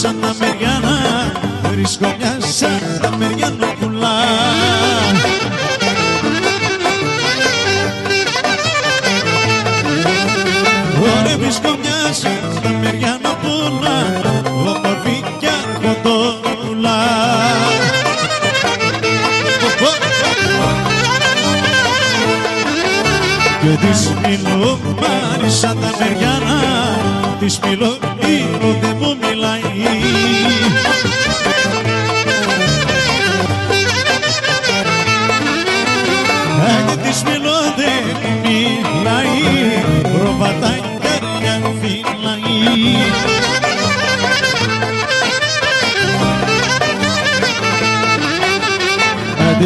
σαν 0.07 0.21
τα 0.21 0.35
Μεριανά 0.41 1.33
Βρίσκω 1.71 2.15
μια 2.19 2.37
σαν 2.41 3.01
τα 3.03 3.17
Μεριανά 3.17 3.67
πουλά. 3.81 4.17
Ωραία 11.01 11.37
βρίσκω 11.39 11.69
μια 11.83 12.13
σαν 12.13 12.61
τα 12.63 12.69
Μεριανά 12.83 13.35
πουλά 13.43 14.21
Όμορφη 14.45 15.25
κι 15.39 15.47
αργοτόπουλα 15.47 16.99
Και 23.61 23.87
της 23.87 24.13
μιλώ 24.23 24.79
μάρι 25.01 25.51
σαν 25.51 25.77
τα 25.81 25.91
Μεριανά 25.99 26.61
Της 27.39 27.59
μιλώ 27.59 27.99
λίγο 28.21 28.96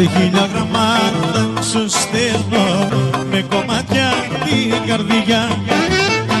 χίλια 0.07 0.49
γραμμάτα 0.53 1.61
σου 1.61 1.89
στέλνω 1.89 2.87
με 3.31 3.45
κομμάτια 3.49 4.09
την 4.43 4.87
καρδιά. 4.87 5.49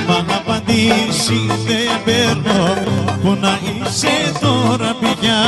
Μα 0.07 0.21
να 0.27 0.35
απαντήσει 0.35 1.39
δεν 1.65 1.89
παίρνω 2.05 2.73
που 3.21 3.37
να 3.41 3.59
είσαι 3.63 4.31
τώρα 4.39 4.95
πια. 4.99 5.41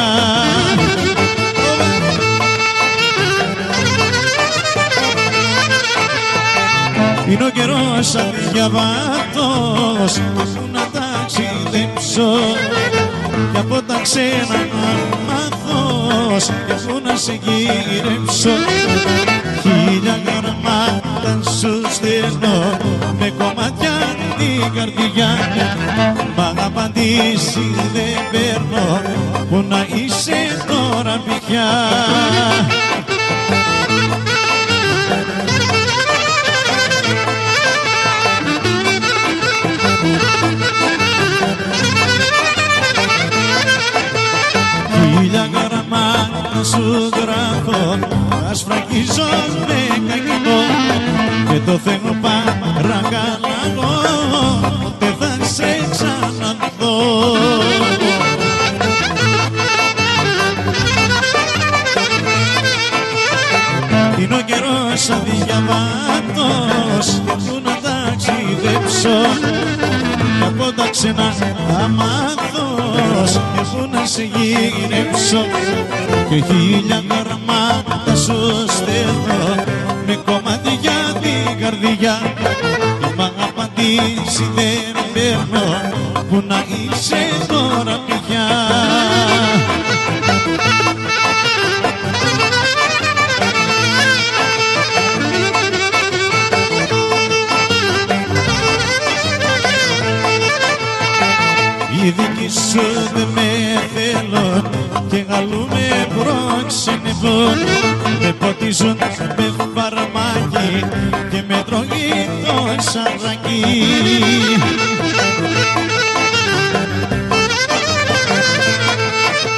Είναι 7.29 7.45
ο 7.45 7.49
καιρός 7.49 8.15
αδιαβάτος 8.15 10.13
που 10.35 10.69
να 10.71 10.87
ταξιδέψω. 10.93 12.31
Και 13.53 13.59
από 13.59 13.81
τα 13.81 13.99
ξένα 14.01 14.57
να 14.71 15.12
μάθω 16.13 16.53
και 16.67 16.73
που 16.73 17.01
να 17.03 17.15
σε 17.15 17.39
γυρέψω. 17.43 18.49
Χίλια 19.61 20.19
γραμμάτα 20.25 21.51
σου 21.59 21.81
στέλνω 21.93 22.77
με 23.19 23.33
κομμάτια 23.37 23.91
την 24.37 24.73
καρδιά 24.75 25.27
μα 26.37 26.53
να 26.53 26.65
απαντήσει 26.65 27.75
δεν 27.93 28.17
παίρνω 28.31 29.01
που 29.49 29.65
να 29.69 29.85
είσαι 29.95 30.63
τώρα 30.67 31.21
πια 31.25 31.69
σου 46.63 47.09
γράφω 47.21 47.95
να 48.29 48.53
σφραγίζω 48.53 49.23
με 49.67 49.81
κακό 50.07 50.59
και 51.51 51.59
το 51.65 51.77
θέλω 51.77 52.15
παρακαλώ 52.21 53.91
δεν 54.99 55.15
θα 55.19 55.45
σε 55.45 55.87
ξαναδώ 55.91 56.97
Είναι 64.19 64.35
ο 64.35 64.41
καιρός 64.45 65.09
αδιαβάτος 65.09 67.07
που 67.25 67.61
να 67.63 67.77
ταξιδέψω. 67.81 69.17
και 70.02 70.02
από 70.59 70.71
τα 70.71 70.89
ξένα 70.89 71.33
αμάθος 71.83 73.31
και 73.31 73.61
που 73.71 73.89
να 73.91 74.05
σε 74.05 74.23
γυρέψω 74.23 75.45
και 76.29 76.35
χίλια 76.35 77.03
γραμμάτα 77.09 78.15
σου 78.15 78.65
στέλνω. 78.67 79.63
Με 80.07 80.15
κομμάτια 80.25 80.97
την 81.21 81.59
καρδιά 81.61 82.15
και 82.99 83.07
μ' 83.17 83.21
απαντήσει 83.21 84.45
δεν 84.55 84.95
παίρνω. 85.13 85.65
Που 86.29 86.43
να 86.47 86.63
είσαι 86.69 87.22
προξενεύουν 107.23 108.17
με 108.21 108.33
ποτίζουν 108.39 108.97
με 109.37 109.53
φαρμάκι 109.75 110.85
και 111.31 111.43
με 111.47 111.63
τρώγει 111.65 112.29
το 112.45 112.81
σαράκι 112.91 113.63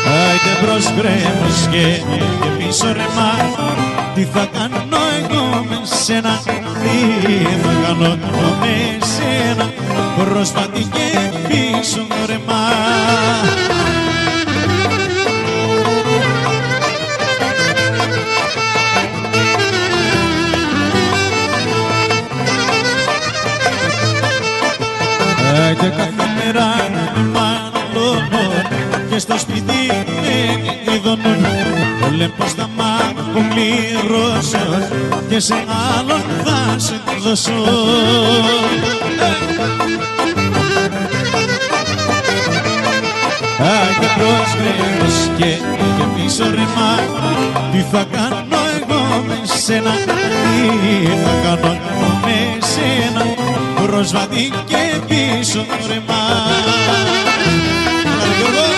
Άιντε 0.08 0.54
μπρος 0.62 0.86
γκρέμος 0.96 1.68
και, 1.72 2.02
και 2.42 2.50
πίσω 2.58 2.86
ρεμά 2.86 3.34
Τι 4.16 4.24
θα 4.24 4.48
κάνω 4.54 4.98
εγώ 5.20 5.66
με 5.70 5.80
σένα; 6.06 6.40
Τι 6.46 7.58
θα 7.64 7.74
κάνω 7.86 8.06
εγώ 8.06 8.58
με 8.60 9.06
σένα; 9.06 9.70
Πρόσφατη 10.18 10.84
και 10.84 11.32
πίσω 11.48 12.08
ρεμά 12.26 12.95
στο 29.38 29.50
σπίτι 29.52 29.88
με 30.86 30.94
ειδονούν 30.94 31.46
Όλε 32.06 32.28
πως 32.28 32.54
θα 32.54 32.70
μ' 32.76 32.82
αποπληρώσω 33.10 34.88
και 35.30 35.40
σε 35.40 35.54
άλλον 35.98 36.22
θα 36.44 36.80
σε 36.80 37.02
δώσω. 37.24 37.52
Άγιο 43.60 44.10
πρόσφυγος 44.18 45.18
και, 45.38 45.46
και 45.98 46.06
πίσω 46.16 46.44
ρημά 46.44 46.94
Τι 47.72 47.78
θα 47.92 48.06
κάνω 48.12 48.58
εγώ 48.80 49.24
με 49.28 49.40
σένα; 49.66 49.92
Τι 49.92 51.06
θα 51.24 51.34
κάνω 51.44 51.78
εγώ 51.90 52.20
με 52.24 52.66
σένα; 52.66 53.26
Πρόσβατη 53.86 54.52
και 54.66 55.00
πίσω 55.08 55.66
ρημά 55.88 56.24
Έλα, 58.48 58.75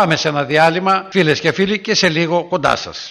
Πάμε 0.00 0.16
σε 0.16 0.28
ένα 0.28 0.44
διάλειμμα, 0.44 1.06
φίλες 1.10 1.40
και 1.40 1.52
φίλοι, 1.52 1.78
και 1.78 1.94
σε 1.94 2.08
λίγο 2.08 2.44
κοντά 2.44 2.76
σας. 2.76 3.08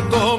Ωρε 0.00 0.29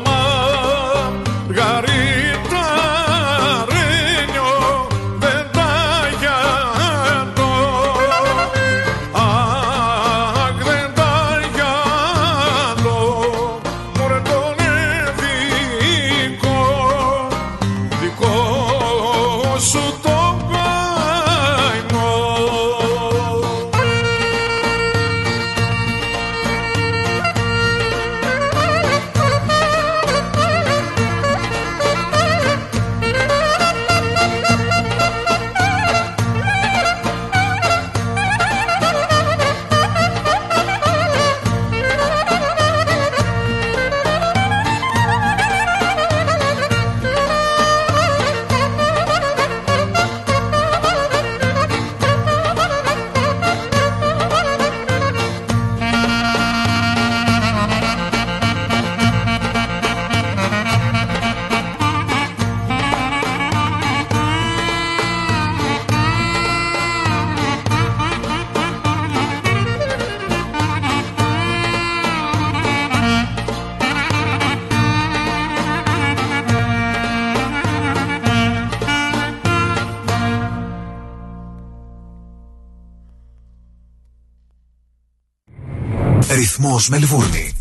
Ρυθμός 86.82 87.00
Μελβούρνη. 87.00 87.52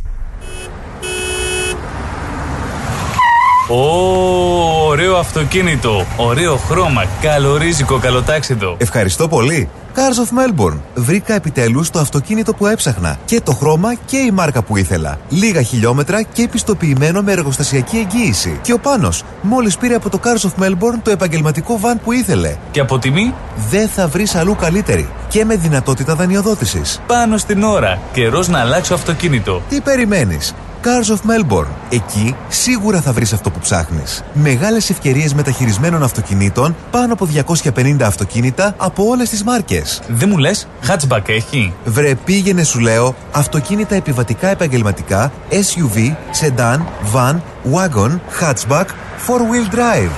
Ω, 3.68 4.86
ωραίο 4.86 5.16
αυτοκίνητο, 5.16 6.06
ωραίο 6.16 6.56
χρώμα, 6.56 7.04
καλορίζικο, 7.20 7.98
καλοτάξιδο. 7.98 8.76
Ευχαριστώ 8.78 9.28
πολύ. 9.28 9.68
Cars 9.94 9.98
of 9.98 10.38
Melbourne. 10.38 10.78
Βρήκα 10.94 11.34
επιτέλους 11.34 11.90
το 11.90 11.98
αυτοκίνητο 11.98 12.54
που 12.54 12.66
έψαχνα. 12.66 13.18
Και 13.24 13.40
το 13.40 13.52
χρώμα 13.52 13.94
και 13.94 14.16
η 14.16 14.30
μάρκα 14.30 14.62
που 14.62 14.76
ήθελα. 14.76 15.18
Λίγα 15.28 15.62
χιλιόμετρα 15.62 16.22
και 16.22 16.42
επιστοποιημένο 16.42 17.22
με 17.22 17.32
εργοστασιακή 17.32 17.96
εγγύηση. 17.96 18.58
Και 18.62 18.72
ο 18.72 18.78
Πάνος 18.78 19.22
μόλις 19.42 19.76
πήρε 19.76 19.94
από 19.94 20.10
το 20.10 20.20
Cars 20.24 20.48
of 20.48 20.64
Melbourne 20.64 20.98
το 21.02 21.10
επαγγελματικό 21.10 21.78
βαν 21.78 22.00
που 22.04 22.12
ήθελε. 22.12 22.56
Και 22.70 22.80
από 22.80 22.98
τιμή, 22.98 23.34
Δεν 23.70 23.88
θα 23.88 24.08
βρεις 24.08 24.34
αλλού 24.34 24.56
καλύτερη. 24.56 25.08
Και 25.30 25.44
με 25.44 25.56
δυνατότητα 25.56 26.14
δανειοδότησης. 26.14 27.00
πάνω 27.06 27.36
στην 27.36 27.62
ώρα. 27.62 27.98
Καιρός 28.12 28.48
να 28.48 28.58
αλλάξω 28.60 28.94
αυτοκίνητο. 28.94 29.62
Τι 29.68 29.80
περιμένεις; 29.80 30.54
Cars 30.84 31.12
of 31.14 31.16
Melbourne. 31.30 31.66
Εκεί 31.90 32.36
σίγουρα 32.48 33.00
θα 33.00 33.12
βρεις 33.12 33.32
αυτό 33.32 33.50
που 33.50 33.58
ψάχνεις. 33.58 34.22
Μεγάλες 34.32 34.90
ευκαιρίες 34.90 35.34
μεταχειρισμένων 35.34 36.02
αυτοκινήτων, 36.02 36.76
πάνω 36.90 37.12
από 37.12 37.26
250 37.26 38.06
αυτοκίνητα 38.06 38.74
από 38.76 39.04
όλες 39.08 39.28
τις 39.28 39.44
μάρκες. 39.44 40.00
Δεν 40.08 40.28
μου 40.28 40.38
λες, 40.38 40.68
hatchback 40.88 41.28
έχει; 41.28 41.72
Βρε 41.84 42.14
πήγαινε 42.14 42.62
σου 42.62 42.78
λέω, 42.78 43.14
αυτοκίνητα 43.32 43.94
επιβατικά 43.94 44.48
επαγγελματικά, 44.48 45.32
SUV, 45.50 46.14
sedan, 46.40 46.78
van, 47.14 47.34
wagon, 47.74 48.18
hatchback, 48.40 48.86
four-wheel 49.26 49.74
drive. 49.74 50.12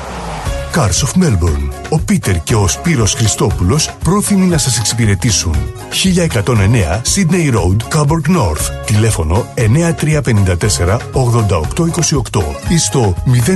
Cars 0.75 1.07
of 1.07 1.23
Melbourne. 1.23 1.82
Ο 2.13 2.15
Πίτερ 2.15 2.43
και 2.43 2.55
ο 2.55 2.69
Σπύρος 2.69 3.15
Χριστόπουλος 3.15 3.91
πρόθυμοι 4.05 4.47
να 4.47 4.59
σας 4.59 4.79
εξυπηρετήσουν. 4.79 5.55
1109 5.91 7.01
Sydney 7.15 7.53
Road, 7.55 7.77
Coburg 7.97 8.27
North. 8.37 8.71
Τηλέφωνο 8.87 9.47
9354 9.57 10.99
8828 11.13 12.45
ή 12.69 12.79
στο 12.79 13.15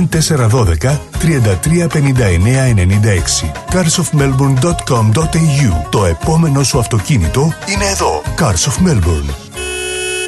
0412 0.09 0.99
335996. 1.19 3.51
carsofmelbourne.com.au 3.71 5.87
Το 5.89 6.05
επόμενο 6.05 6.63
σου 6.63 6.79
αυτοκίνητο 6.79 7.53
είναι 7.65 7.85
εδώ. 7.85 8.21
Cars 8.37 8.65
of 8.69 8.77
Melbourne. 8.87 9.29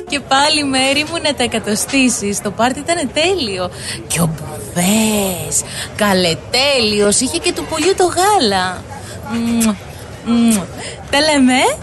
Και 0.09 0.19
πάλι 0.19 0.63
μέρη 0.63 1.05
μου 1.09 1.21
να 1.23 1.33
τα 1.33 1.43
εκατοστήσεις 1.43 2.41
Το 2.41 2.51
πάρτι 2.51 2.79
ήταν 2.79 3.09
τέλειο 3.13 3.69
Και 4.07 4.21
ο 4.21 4.29
Μπουβές 4.73 5.61
Καλετέλειος. 5.95 7.19
Είχε 7.19 7.37
και 7.37 7.53
του 7.53 7.65
πουλιού 7.69 7.93
το 7.97 8.03
γάλα. 8.03 8.83
Μμμ, 9.33 9.75
μμμ. 10.25 10.57
Τα 11.09 11.19
λέμε. 11.19 11.53
Ε; 11.53 11.77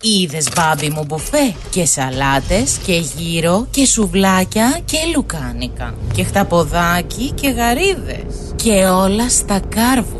Είδες 0.00 0.48
μπάμπι 0.54 0.88
μου 0.88 1.04
μπουφέ. 1.06 1.54
Και 1.70 1.84
σαλάτες 1.84 2.78
και 2.86 3.02
γύρο 3.16 3.66
Και 3.70 3.86
σουβλάκια 3.86 4.80
και 4.84 4.98
λουκάνικα 5.14 5.94
Και 6.14 6.24
χταποδάκι 6.24 7.32
και 7.40 7.48
γαρίδες. 7.48 8.54
Και 8.56 8.86
όλα 8.86 9.28
στα 9.28 9.60
κάρβουνα 9.68 10.19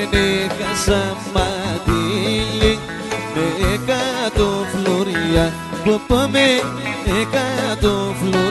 Urenika 0.03 0.75
sama 0.75 1.47
dili 1.85 2.79
Με 3.35 3.45
εκατό 3.73 4.65
φλωριά 4.71 5.53
Που 5.83 6.01
πάμε 6.07 6.39
εκατό 7.21 8.15
φλωριά 8.19 8.42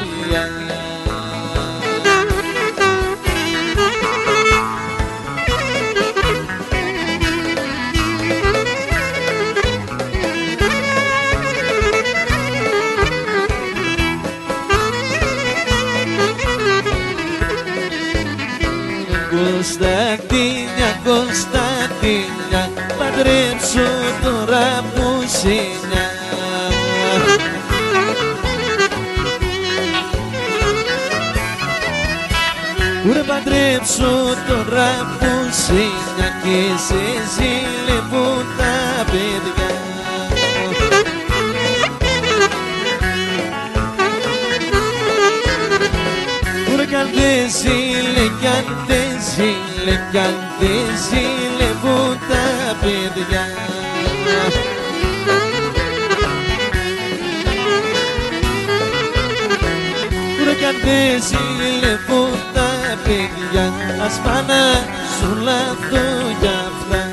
παντρέψω 33.83 34.35
τώρα 34.49 35.17
που 35.19 35.27
σινιά 35.51 36.29
Και 36.43 36.79
σε 36.87 37.03
ζηλεύουν 37.35 38.47
τα 38.59 39.05
παιδιά. 39.05 39.71
Ουρε 46.73 46.85
κι 46.85 46.95
αν 46.95 47.09
δεν 47.15 47.51
ζήλε, 47.51 48.27
κι 48.41 48.47
αν 48.47 48.85
δεν 48.87 49.21
ζήλε, 49.35 50.01
κι 50.11 50.19
αν 50.19 50.35
δεν 50.61 50.87
ζηλεύουν 51.09 52.19
τα 52.29 52.77
παιδιά. 52.81 53.45
Ουρε 60.41 60.55
κι 60.55 60.65
αν 60.65 60.77
δεν 60.85 61.23
ζηλεύουν 61.23 62.52
τα 63.53 63.59
παιδιά 63.59 64.05
Ας 64.05 64.21
πάνε 64.25 64.43
να 64.43 64.83
σου 65.17 65.43
λάθω 65.43 66.05
κι 66.41 66.47
αυτά. 66.47 67.07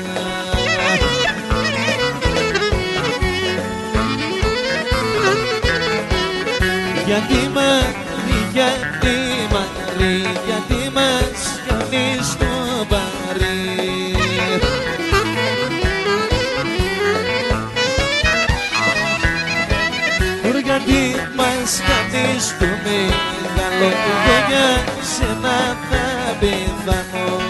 Γιατί 7.06 7.50
μάρι, 7.54 8.48
γιατί 8.52 9.16
μάρι, 9.52 10.38
γιατί 10.46 10.90
μας 10.94 11.60
κάνεις 11.66 12.36
το 12.38 12.84
παρή 12.88 14.14
Ουρ, 20.44 20.58
γιατί 20.58 21.14
μας 21.36 21.80
κάνεις 21.88 22.58
το 22.58 22.66
μεγάλο 22.84 23.84
Εγώ 23.84 24.46
για 24.48 24.84
σένα 25.16 25.89
θα 26.30 26.36
πεθανώ 26.38 27.49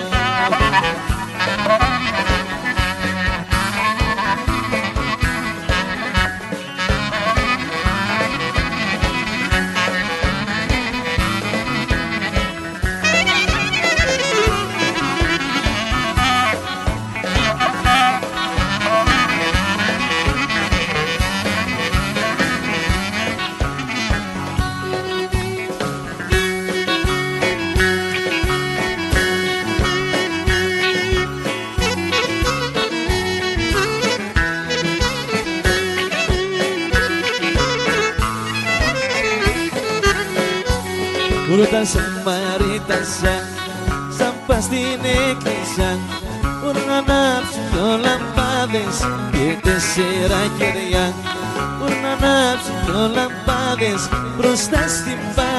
μπροστά 54.36 54.88
στην 54.88 55.18
Παναγιά 55.34 55.49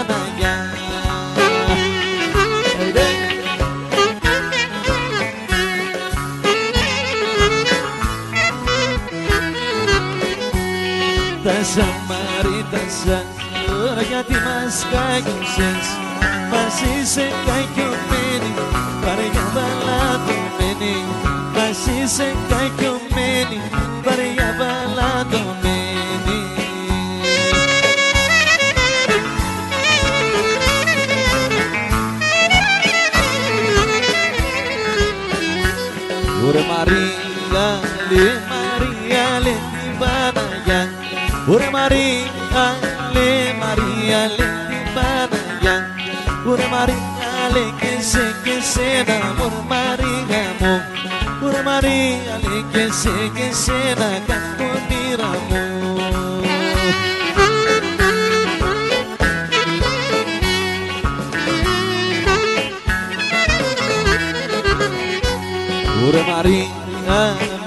Ωρε 66.06 66.22
Μαρία, 66.32 66.68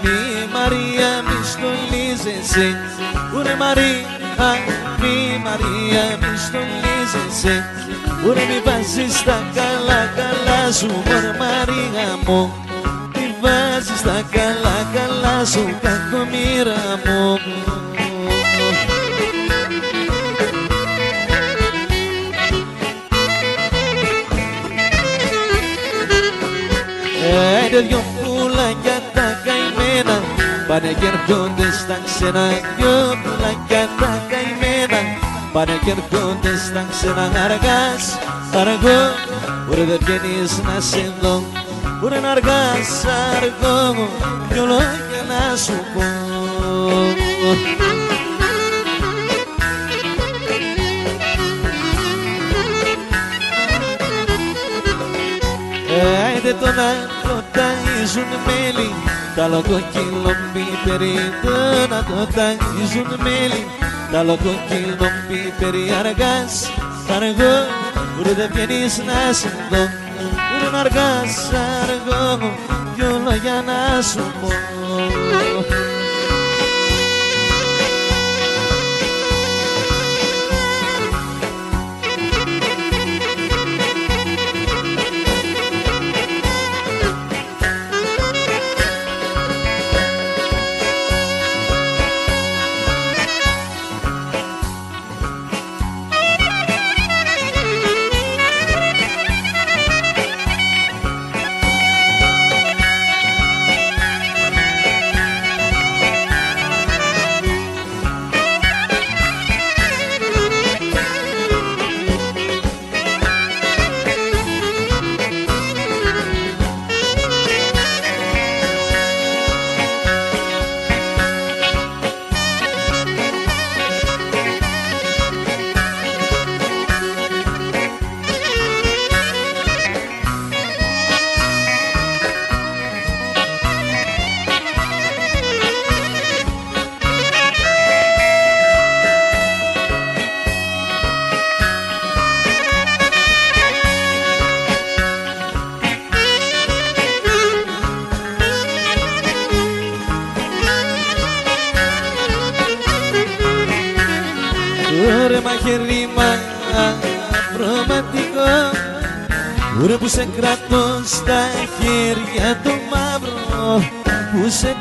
μη 0.02 0.18
Μαρία, 0.52 1.10
μη 1.26 1.38
στολίζεσαι. 1.52 2.76
Ωρε 3.36 3.54
Μαρία, 3.54 4.48
μη 5.00 5.16
Μαρία, 5.44 6.04
μη 6.20 6.36
στολίζεσαι. 6.44 7.64
Ωρε 8.26 8.44
μη 8.48 8.60
βάζεις 8.64 9.22
τα 9.22 9.38
καλά 9.54 10.00
καλά 10.16 10.72
σου 10.72 11.02
Ωρε 11.08 11.36
Μαρία 11.38 12.08
μου. 12.26 12.52
Μη 13.14 13.34
βάζεις 13.40 14.02
τα 14.02 14.22
καλά 14.30 14.78
καλά 14.94 15.44
σου 15.44 15.64
Κακομήρα 15.82 17.00
μου. 17.04 17.38
Έντε 27.64 27.80
δυο 27.80 27.98
πουλάκια 27.98 28.13
τα 28.13 28.13
καημένα 28.13 28.13
Πάνε 30.74 30.92
και 31.00 31.06
έρχονται 31.06 31.72
στα 31.72 31.98
ξένα 32.04 32.48
Δυο 32.76 33.18
πουλάκια 33.22 33.88
τα 33.98 34.22
καημένα. 34.30 35.00
Πάνε 35.52 35.78
και 35.84 35.90
έρχονται 35.90 36.56
στα 36.56 36.84
ξένα 36.90 37.22
Αργάς, 37.44 38.04
αργό. 38.60 39.02
Ωρε 39.70 39.84
δεν 39.84 39.98
βγαίνεις 40.00 40.62
να 40.62 40.80
σε 40.80 41.12
δω 41.20 41.42
Μπορεί 42.00 42.18
να 42.20 42.30
αργάς 42.30 43.04
αργό. 43.36 44.08
Δυο 44.50 44.64
λόγια 44.64 45.22
να 45.28 45.56
σου 45.56 45.78
πω. 45.94 46.04
Άιντε 56.26 56.54
το 56.60 56.66
να 56.66 56.88
το 57.22 57.42
ταΐζουν 57.54 58.30
μέλι 58.46 59.13
Τα 59.36 59.48
λοκοκύλο 59.48 60.32
πιπερί 60.52 61.14
Το 61.42 61.50
να 61.88 62.04
το 62.04 62.28
ταΐζουν 62.34 63.18
μέλι 63.22 63.66
Τα 64.12 64.22
λοκοκύλο 64.22 65.08
πιπερί 65.28 65.92
Αργάς 65.98 66.70
αργό 67.14 67.56
Ουρ 68.18 68.26
δεν 68.34 68.50
πιένεις 68.52 68.98
να 68.98 69.32
σε 69.32 69.48
δω. 69.70 69.82
Ουρ 70.64 70.72
να 70.72 70.78
αργάς 70.78 71.50
αργό 71.82 72.52
Δυο 72.94 73.20
λόγια 73.24 73.64
να 73.66 74.02
σου 74.02 74.32
πω 74.40 75.83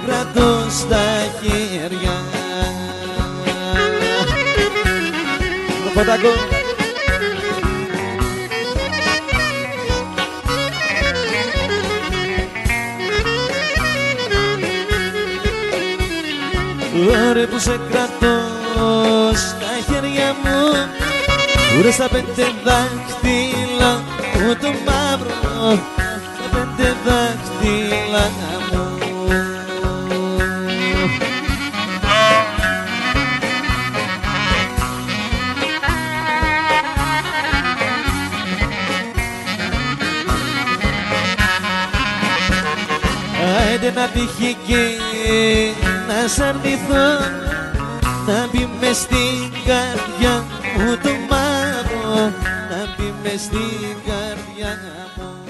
κρατώ 0.06 0.66
στα 0.70 1.04
χέρια. 1.42 2.16
Το 5.84 5.90
φωτακό 5.94 6.62
Ωραία 17.30 17.48
που 17.48 17.60
σε 17.60 17.80
κρατώ 17.92 18.38
στα 19.34 19.94
χέρια 19.94 20.36
μου 20.44 20.88
Ούρε 21.80 21.92
στα 21.92 22.08
πέντε 22.10 22.46
δάχτυλα 22.64 24.04
μου 24.40 24.56
το 24.62 24.68
μαύρο 24.86 25.80
Στα 26.36 26.50
πέντε 26.52 26.96
δάχτυλα 27.06 28.32
μου 44.24 44.32
Άιντε 44.32 44.54
να 44.54 44.54
τύχει 44.54 44.58
και 44.68 45.72
να 46.08 46.28
σ' 46.28 46.40
αρνηθώ 46.40 47.20
να 48.28 48.48
μπει 48.52 48.70
μες 48.80 48.98
στην 48.98 49.52
καρδιά 49.66 50.46
μου 50.78 50.98
το 51.04 51.10
μαύρο 51.30 52.32
να 52.70 52.96
μπει 52.98 53.14
μες 53.24 53.42
στην 53.42 53.98
καρδιά 54.06 54.80
μου 55.16 55.43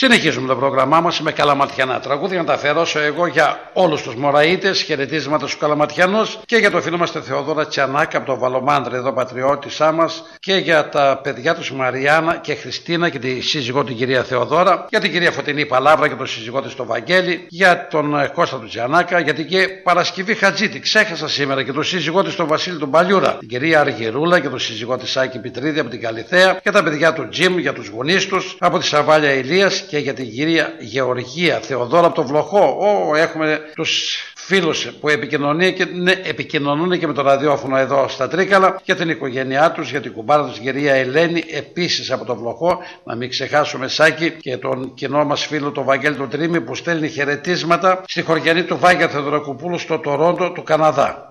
Συνεχίζουμε 0.00 0.46
το 0.46 0.56
πρόγραμμά 0.56 1.00
μας 1.00 1.20
με 1.20 1.32
καλαματιανά. 1.32 2.00
Τραγούδια 2.00 2.38
να 2.38 2.44
τα 2.44 2.52
αφιερώσω 2.52 2.98
εγώ 2.98 3.26
για 3.26 3.70
όλους 3.72 4.02
τους 4.02 4.14
Μωραΐτες, 4.14 4.82
χαιρετίσματα 4.82 5.46
στους 5.46 5.58
καλαματιανούς 5.58 6.38
και 6.46 6.56
για 6.56 6.70
το 6.70 6.80
φίλο 6.80 6.96
μας 6.96 7.12
τη 7.12 7.20
Θεοδόρα 7.20 7.66
Τσιανάκα 7.66 8.16
από 8.16 8.26
το 8.26 8.38
Βαλομάντρε 8.38 8.96
εδώ 8.96 9.12
πατριώτησά 9.12 9.92
μας 9.92 10.22
και 10.40 10.54
για 10.54 10.88
τα 10.88 11.20
παιδιά 11.22 11.54
τους 11.54 11.72
Μαριάννα 11.72 12.36
και 12.36 12.54
Χριστίνα 12.54 13.08
και 13.08 13.18
τη 13.18 13.40
σύζυγό 13.40 13.84
την 13.84 13.96
κυρία 13.96 14.22
Θεοδόρα, 14.22 14.86
για 14.88 15.00
την 15.00 15.12
κυρία 15.12 15.30
Φωτεινή 15.30 15.66
Παλάβρα 15.66 16.08
και 16.08 16.14
τον 16.14 16.26
σύζυγό 16.26 16.62
της 16.62 16.74
τον 16.74 16.86
Βαγγέλη, 16.86 17.46
για 17.48 17.88
τον 17.90 18.20
ε, 18.20 18.30
Κώστα 18.34 18.58
του 18.58 18.66
Τσιανάκα, 18.66 19.20
γιατί 19.20 19.44
και 19.44 19.68
Παρασκευή 19.82 20.34
Χατζήτη 20.34 20.80
ξέχασα 20.80 21.28
σήμερα 21.28 21.62
και 21.62 21.72
τον 21.72 21.84
σύζυγό 21.84 22.22
της 22.22 22.36
τον 22.36 22.46
Βασίλη 22.46 22.78
τον 22.78 22.90
Παλιούρα, 22.90 23.36
την 23.38 23.48
κυρία 23.48 23.80
Αργυρούλα 23.80 24.40
και 24.40 24.48
τον 24.48 24.58
σύζυγό 24.58 24.96
της 24.96 25.16
Άκη 25.16 25.38
Πιτρίδη 25.38 25.80
από 25.80 25.90
την 25.90 26.00
Καλιθέα, 26.00 26.58
για 26.62 26.72
τα 26.72 26.82
παιδιά 26.82 27.12
του 27.12 27.28
Τζιμ, 27.28 27.58
για 27.58 27.72
τους 27.72 27.88
γονείς 27.88 28.26
τους, 28.26 28.56
από 28.58 28.78
τη 28.78 28.84
Σαβάλια 28.84 29.32
Ηλίας 29.32 29.86
και 29.88 29.98
για 29.98 30.14
την 30.14 30.30
κυρία 30.30 30.74
Γεωργία 30.78 31.60
Θεοδόρα 31.60 32.06
από 32.06 32.14
το 32.14 32.26
Βλοχό. 32.26 32.76
Ω, 32.80 33.14
έχουμε 33.14 33.60
τους 33.74 34.22
φίλους 34.36 34.86
που 35.00 35.08
επικοινωνούν 35.08 35.74
και, 35.74 35.84
ναι, 35.84 36.12
επικοινωνούν 36.12 36.98
και 36.98 37.06
με 37.06 37.12
το 37.12 37.22
ραδιόφωνο 37.22 37.76
εδώ 37.76 38.08
στα 38.08 38.28
Τρίκαλα 38.28 38.80
για 38.84 38.96
την 38.96 39.08
οικογένειά 39.08 39.72
τους, 39.72 39.90
για 39.90 40.00
την 40.00 40.12
κουμπάρα 40.12 40.44
τους 40.44 40.58
κυρία 40.58 40.94
Ελένη 40.94 41.44
επίσης 41.50 42.10
από 42.10 42.24
το 42.24 42.36
Βλοχό. 42.36 42.78
Να 43.04 43.16
μην 43.16 43.28
ξεχάσουμε 43.28 43.88
Σάκη 43.88 44.30
και 44.30 44.56
τον 44.56 44.94
κοινό 44.94 45.24
μας 45.24 45.46
φίλο 45.46 45.70
τον 45.70 45.84
Βαγγέλη 45.84 46.16
του 46.16 46.28
Τρίμη 46.28 46.60
που 46.60 46.74
στέλνει 46.74 47.08
χαιρετίσματα 47.08 48.02
στη 48.06 48.22
χωριανή 48.22 48.62
του 48.62 48.78
Βάγια 48.78 49.08
Θεοδωρακοπούλου 49.08 49.78
στο 49.78 49.98
Τορόντο 49.98 50.52
του 50.52 50.62
Καναδά. 50.62 51.27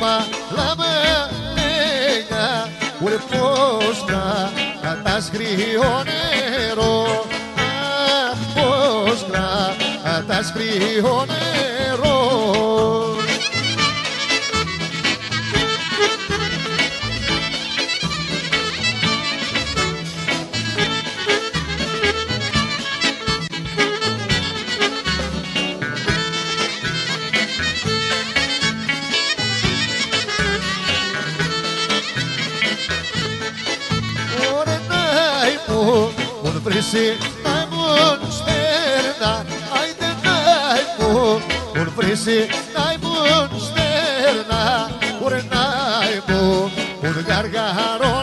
Μου 0.00 0.06
παλαμένια 0.56 1.68
Ωρε 3.04 3.16
πώς 3.16 4.04
να 4.08 4.24
κατασχριώ 4.82 6.04
νερό. 6.04 6.96
Αχ 8.30 8.38
πώς 8.54 9.18
να 9.32 9.46
κατασχριώ 10.02 11.24
νερό 11.26 11.57
εσύ 36.92 37.16
να 37.42 37.66
στέρνα 38.30 39.44
Άιντε 39.80 40.10
δεν 40.22 40.86
μου 40.98 41.40
Ουν 41.76 41.92
βρίσει 41.96 42.46
να 42.74 42.84
μου 43.02 43.60
στέρνα 43.60 44.90
Ουρε 45.24 45.42
να 45.50 45.64
μου 46.28 46.70
Ουν 47.02 47.24
γαργαρό 47.28 48.17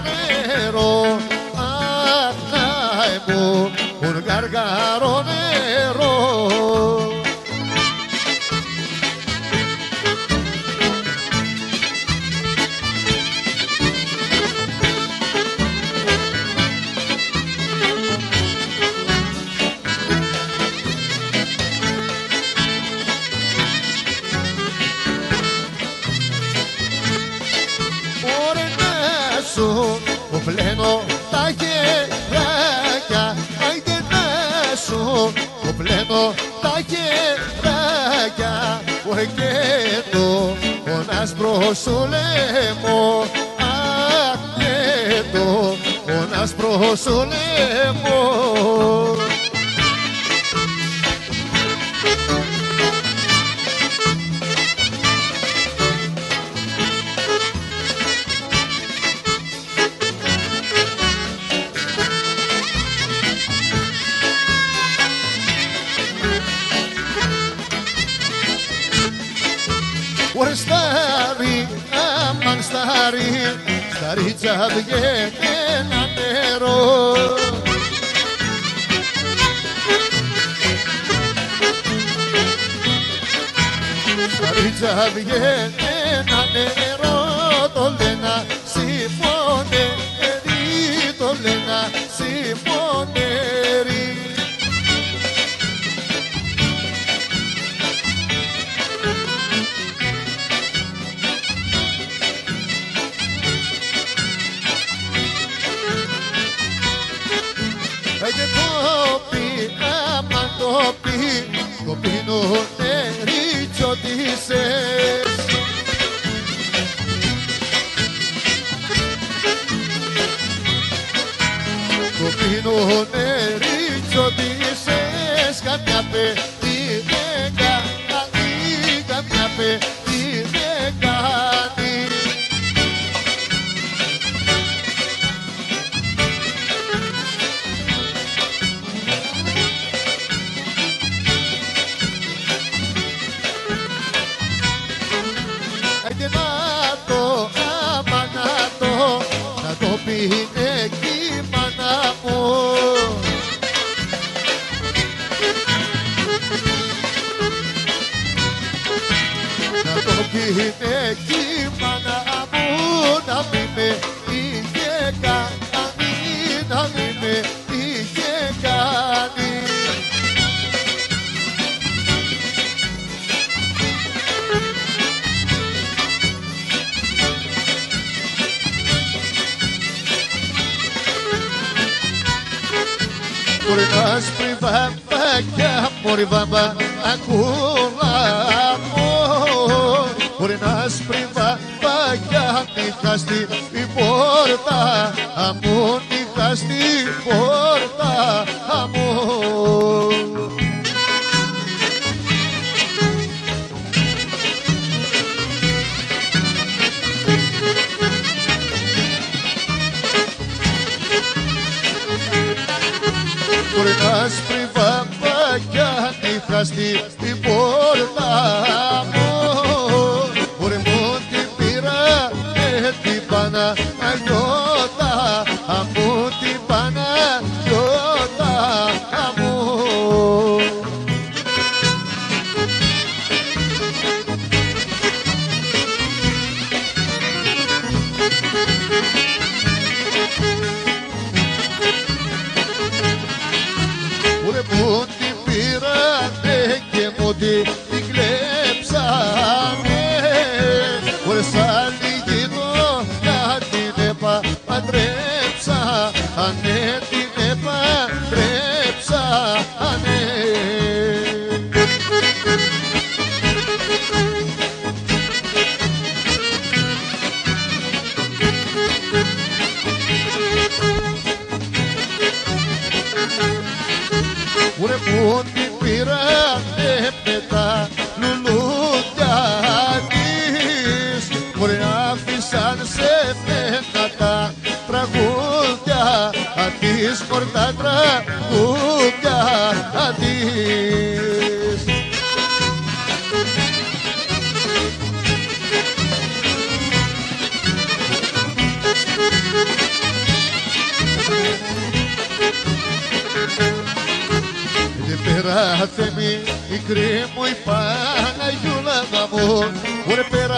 Ωρε 310.17 310.23
πέρα 310.29 310.55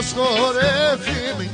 Ωρε 0.00 0.96
πως 1.36 1.49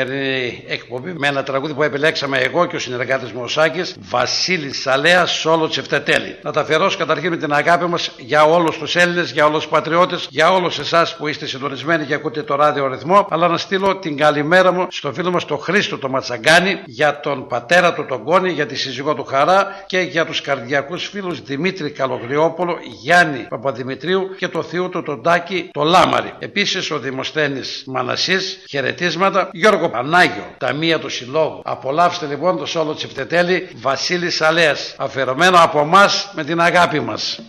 σημερινή 0.00 0.64
εκπομπή 0.68 1.12
με 1.12 1.28
ένα 1.28 1.42
τραγούδι 1.42 1.74
που 1.74 1.82
επιλέξαμε 1.82 2.38
εγώ 2.38 2.66
και 2.66 2.76
ο 2.76 2.78
συνεργάτης 2.78 3.32
μου 3.32 3.40
ο 3.42 3.48
Σάκης, 3.48 3.96
Βασίλης 3.98 4.80
Σαλέας, 4.80 5.30
Σόλο 5.30 5.68
Τσεφτετέλη. 5.68 6.36
Να 6.42 6.52
τα 6.52 6.60
αφιερώσω 6.60 6.98
καταρχήν 6.98 7.30
με 7.30 7.36
την 7.36 7.52
αγάπη 7.52 7.84
μας 7.84 8.10
για 8.16 8.44
όλους 8.44 8.78
τους 8.78 8.96
Έλληνες, 8.96 9.30
για 9.30 9.46
όλους 9.46 9.62
τους 9.62 9.70
πατριώτες, 9.70 10.26
για 10.30 10.52
όλους 10.52 10.78
εσάς 10.78 11.16
που 11.16 11.26
είστε 11.26 11.46
συντονισμένοι 11.46 12.04
και 12.04 12.14
ακούτε 12.14 12.42
το 12.42 12.54
ράδιο 12.54 12.86
ρυθμό, 12.86 13.26
αλλά 13.30 13.48
να 13.48 13.56
στείλω 13.56 13.96
την 13.96 14.16
καλημέρα 14.16 14.72
μου 14.72 14.86
στο 14.90 15.12
φίλο 15.12 15.30
μας 15.30 15.44
τον 15.44 15.58
Χρήστο 15.58 15.98
το 15.98 16.08
Ματσαγκάνη, 16.08 16.78
για 16.84 17.20
τον 17.20 17.46
πατέρα 17.46 17.94
του 17.94 18.06
τον 18.06 18.24
Κόνη, 18.24 18.50
για 18.50 18.66
τη 18.66 18.74
σύζυγό 18.74 19.14
του 19.14 19.24
Χαρά 19.24 19.84
και 19.86 19.98
για 19.98 20.24
τους 20.24 20.40
καρδιακούς 20.40 21.08
φίλους 21.08 21.42
Δημήτρη 21.42 21.90
Καλογριόπολο, 21.90 22.78
Γιάννη 23.00 23.46
Παπαδημητρίου 23.48 24.34
και 24.36 24.48
το 24.48 24.62
θείο 24.62 24.88
του 24.88 25.02
τον 25.02 25.22
Τάκη 25.22 25.68
το 25.72 25.82
Λάμαρη. 25.82 26.32
Επίσης 26.38 26.90
ο 26.90 26.98
Δημοσθένης 26.98 27.84
Μανασής, 27.86 28.64
χαιρετίσματα, 28.68 29.48
Γιώργος 29.52 29.82
Πανάγιο, 29.88 30.54
Ταμεία 30.58 30.98
του 30.98 31.08
Συλλόγου. 31.08 31.60
Απολαύστε 31.64 32.26
λοιπόν 32.26 32.58
το 32.58 32.66
σόλο 32.66 32.94
Τσιφτετέλη 32.94 33.68
Βασίλης 33.74 34.40
Αλέας, 34.40 34.94
αφιερωμένο 34.98 35.58
από 35.60 35.80
εμάς 35.80 36.30
με 36.34 36.44
την 36.44 36.60
αγάπη 36.60 37.00
μας. 37.00 37.40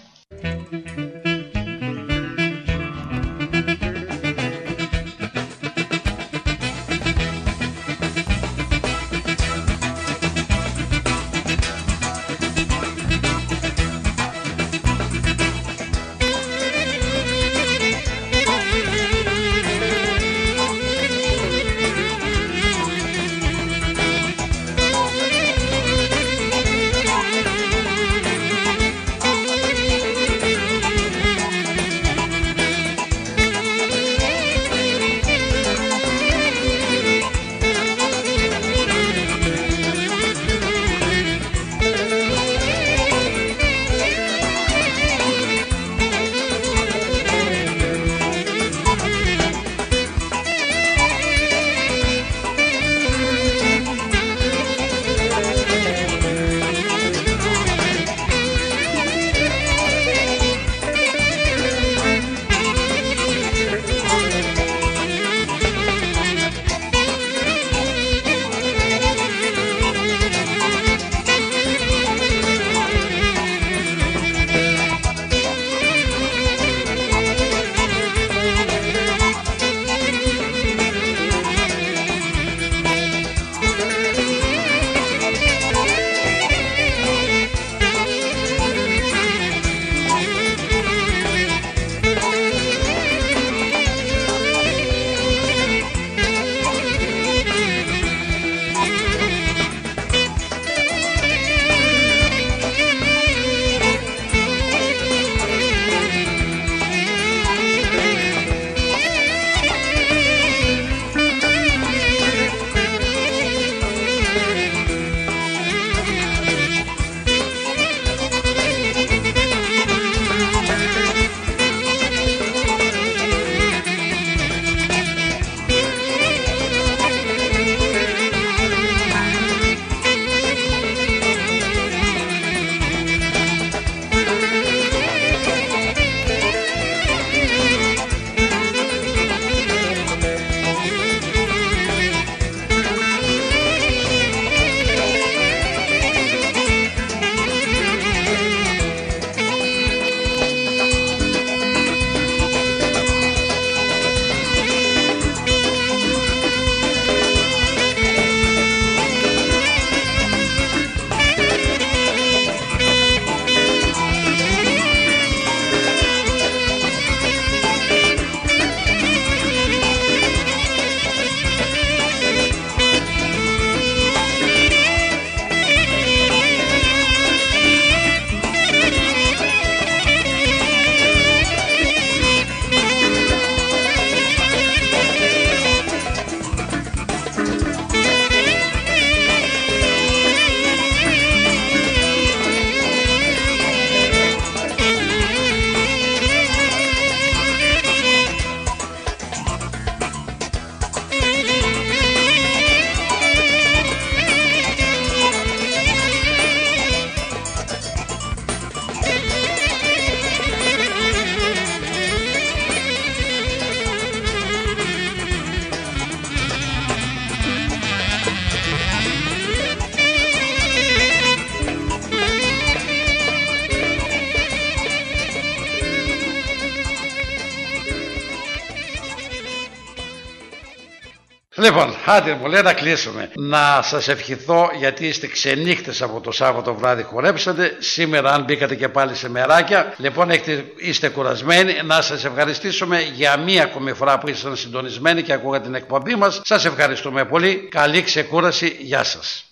Άντε 232.06 232.38
μου 232.41 232.48
λέει 232.48 232.61
να 232.61 232.73
κλείσουμε. 232.73 233.30
Να 233.36 233.82
σας 233.82 234.07
ευχηθώ 234.07 234.69
γιατί 234.77 235.07
είστε 235.07 235.27
ξενύχτες 235.27 236.02
από 236.02 236.22
το 236.22 236.32
Σάββατο 236.32 236.73
βράδυ 236.76 237.03
χορέψατε. 237.03 237.76
Σήμερα, 237.80 238.34
αν 238.34 238.44
μπήκατε 238.44 238.76
και 238.76 238.90
πάλι 238.90 239.15
σε 239.15 239.30
μεράκια, 239.30 239.94
λοιπόν 239.98 240.30
έχετε, 240.30 240.65
είστε 240.77 241.10
κουρασμένοι. 241.10 241.73
Να 241.84 242.02
σας 242.02 242.26
ευχαριστήσουμε 242.26 243.02
για 243.02 243.38
μία 243.38 243.64
ακόμη 243.64 243.94
φορά 243.94 244.18
που 244.18 244.30
ήσασταν 244.30 244.56
συντονισμένοι 244.56 245.22
και 245.22 245.34
ακούγατε 245.34 245.64
την 245.64 245.76
εκπομπή 245.76 246.15
μας. 246.15 246.41
Σας 246.44 246.65
ευχαριστούμε 246.65 247.26
πολύ. 247.26 247.68
Καλή 247.72 248.02
ξεκούραση. 248.02 248.77
Γεια 248.80 249.03
σας. 249.03 249.44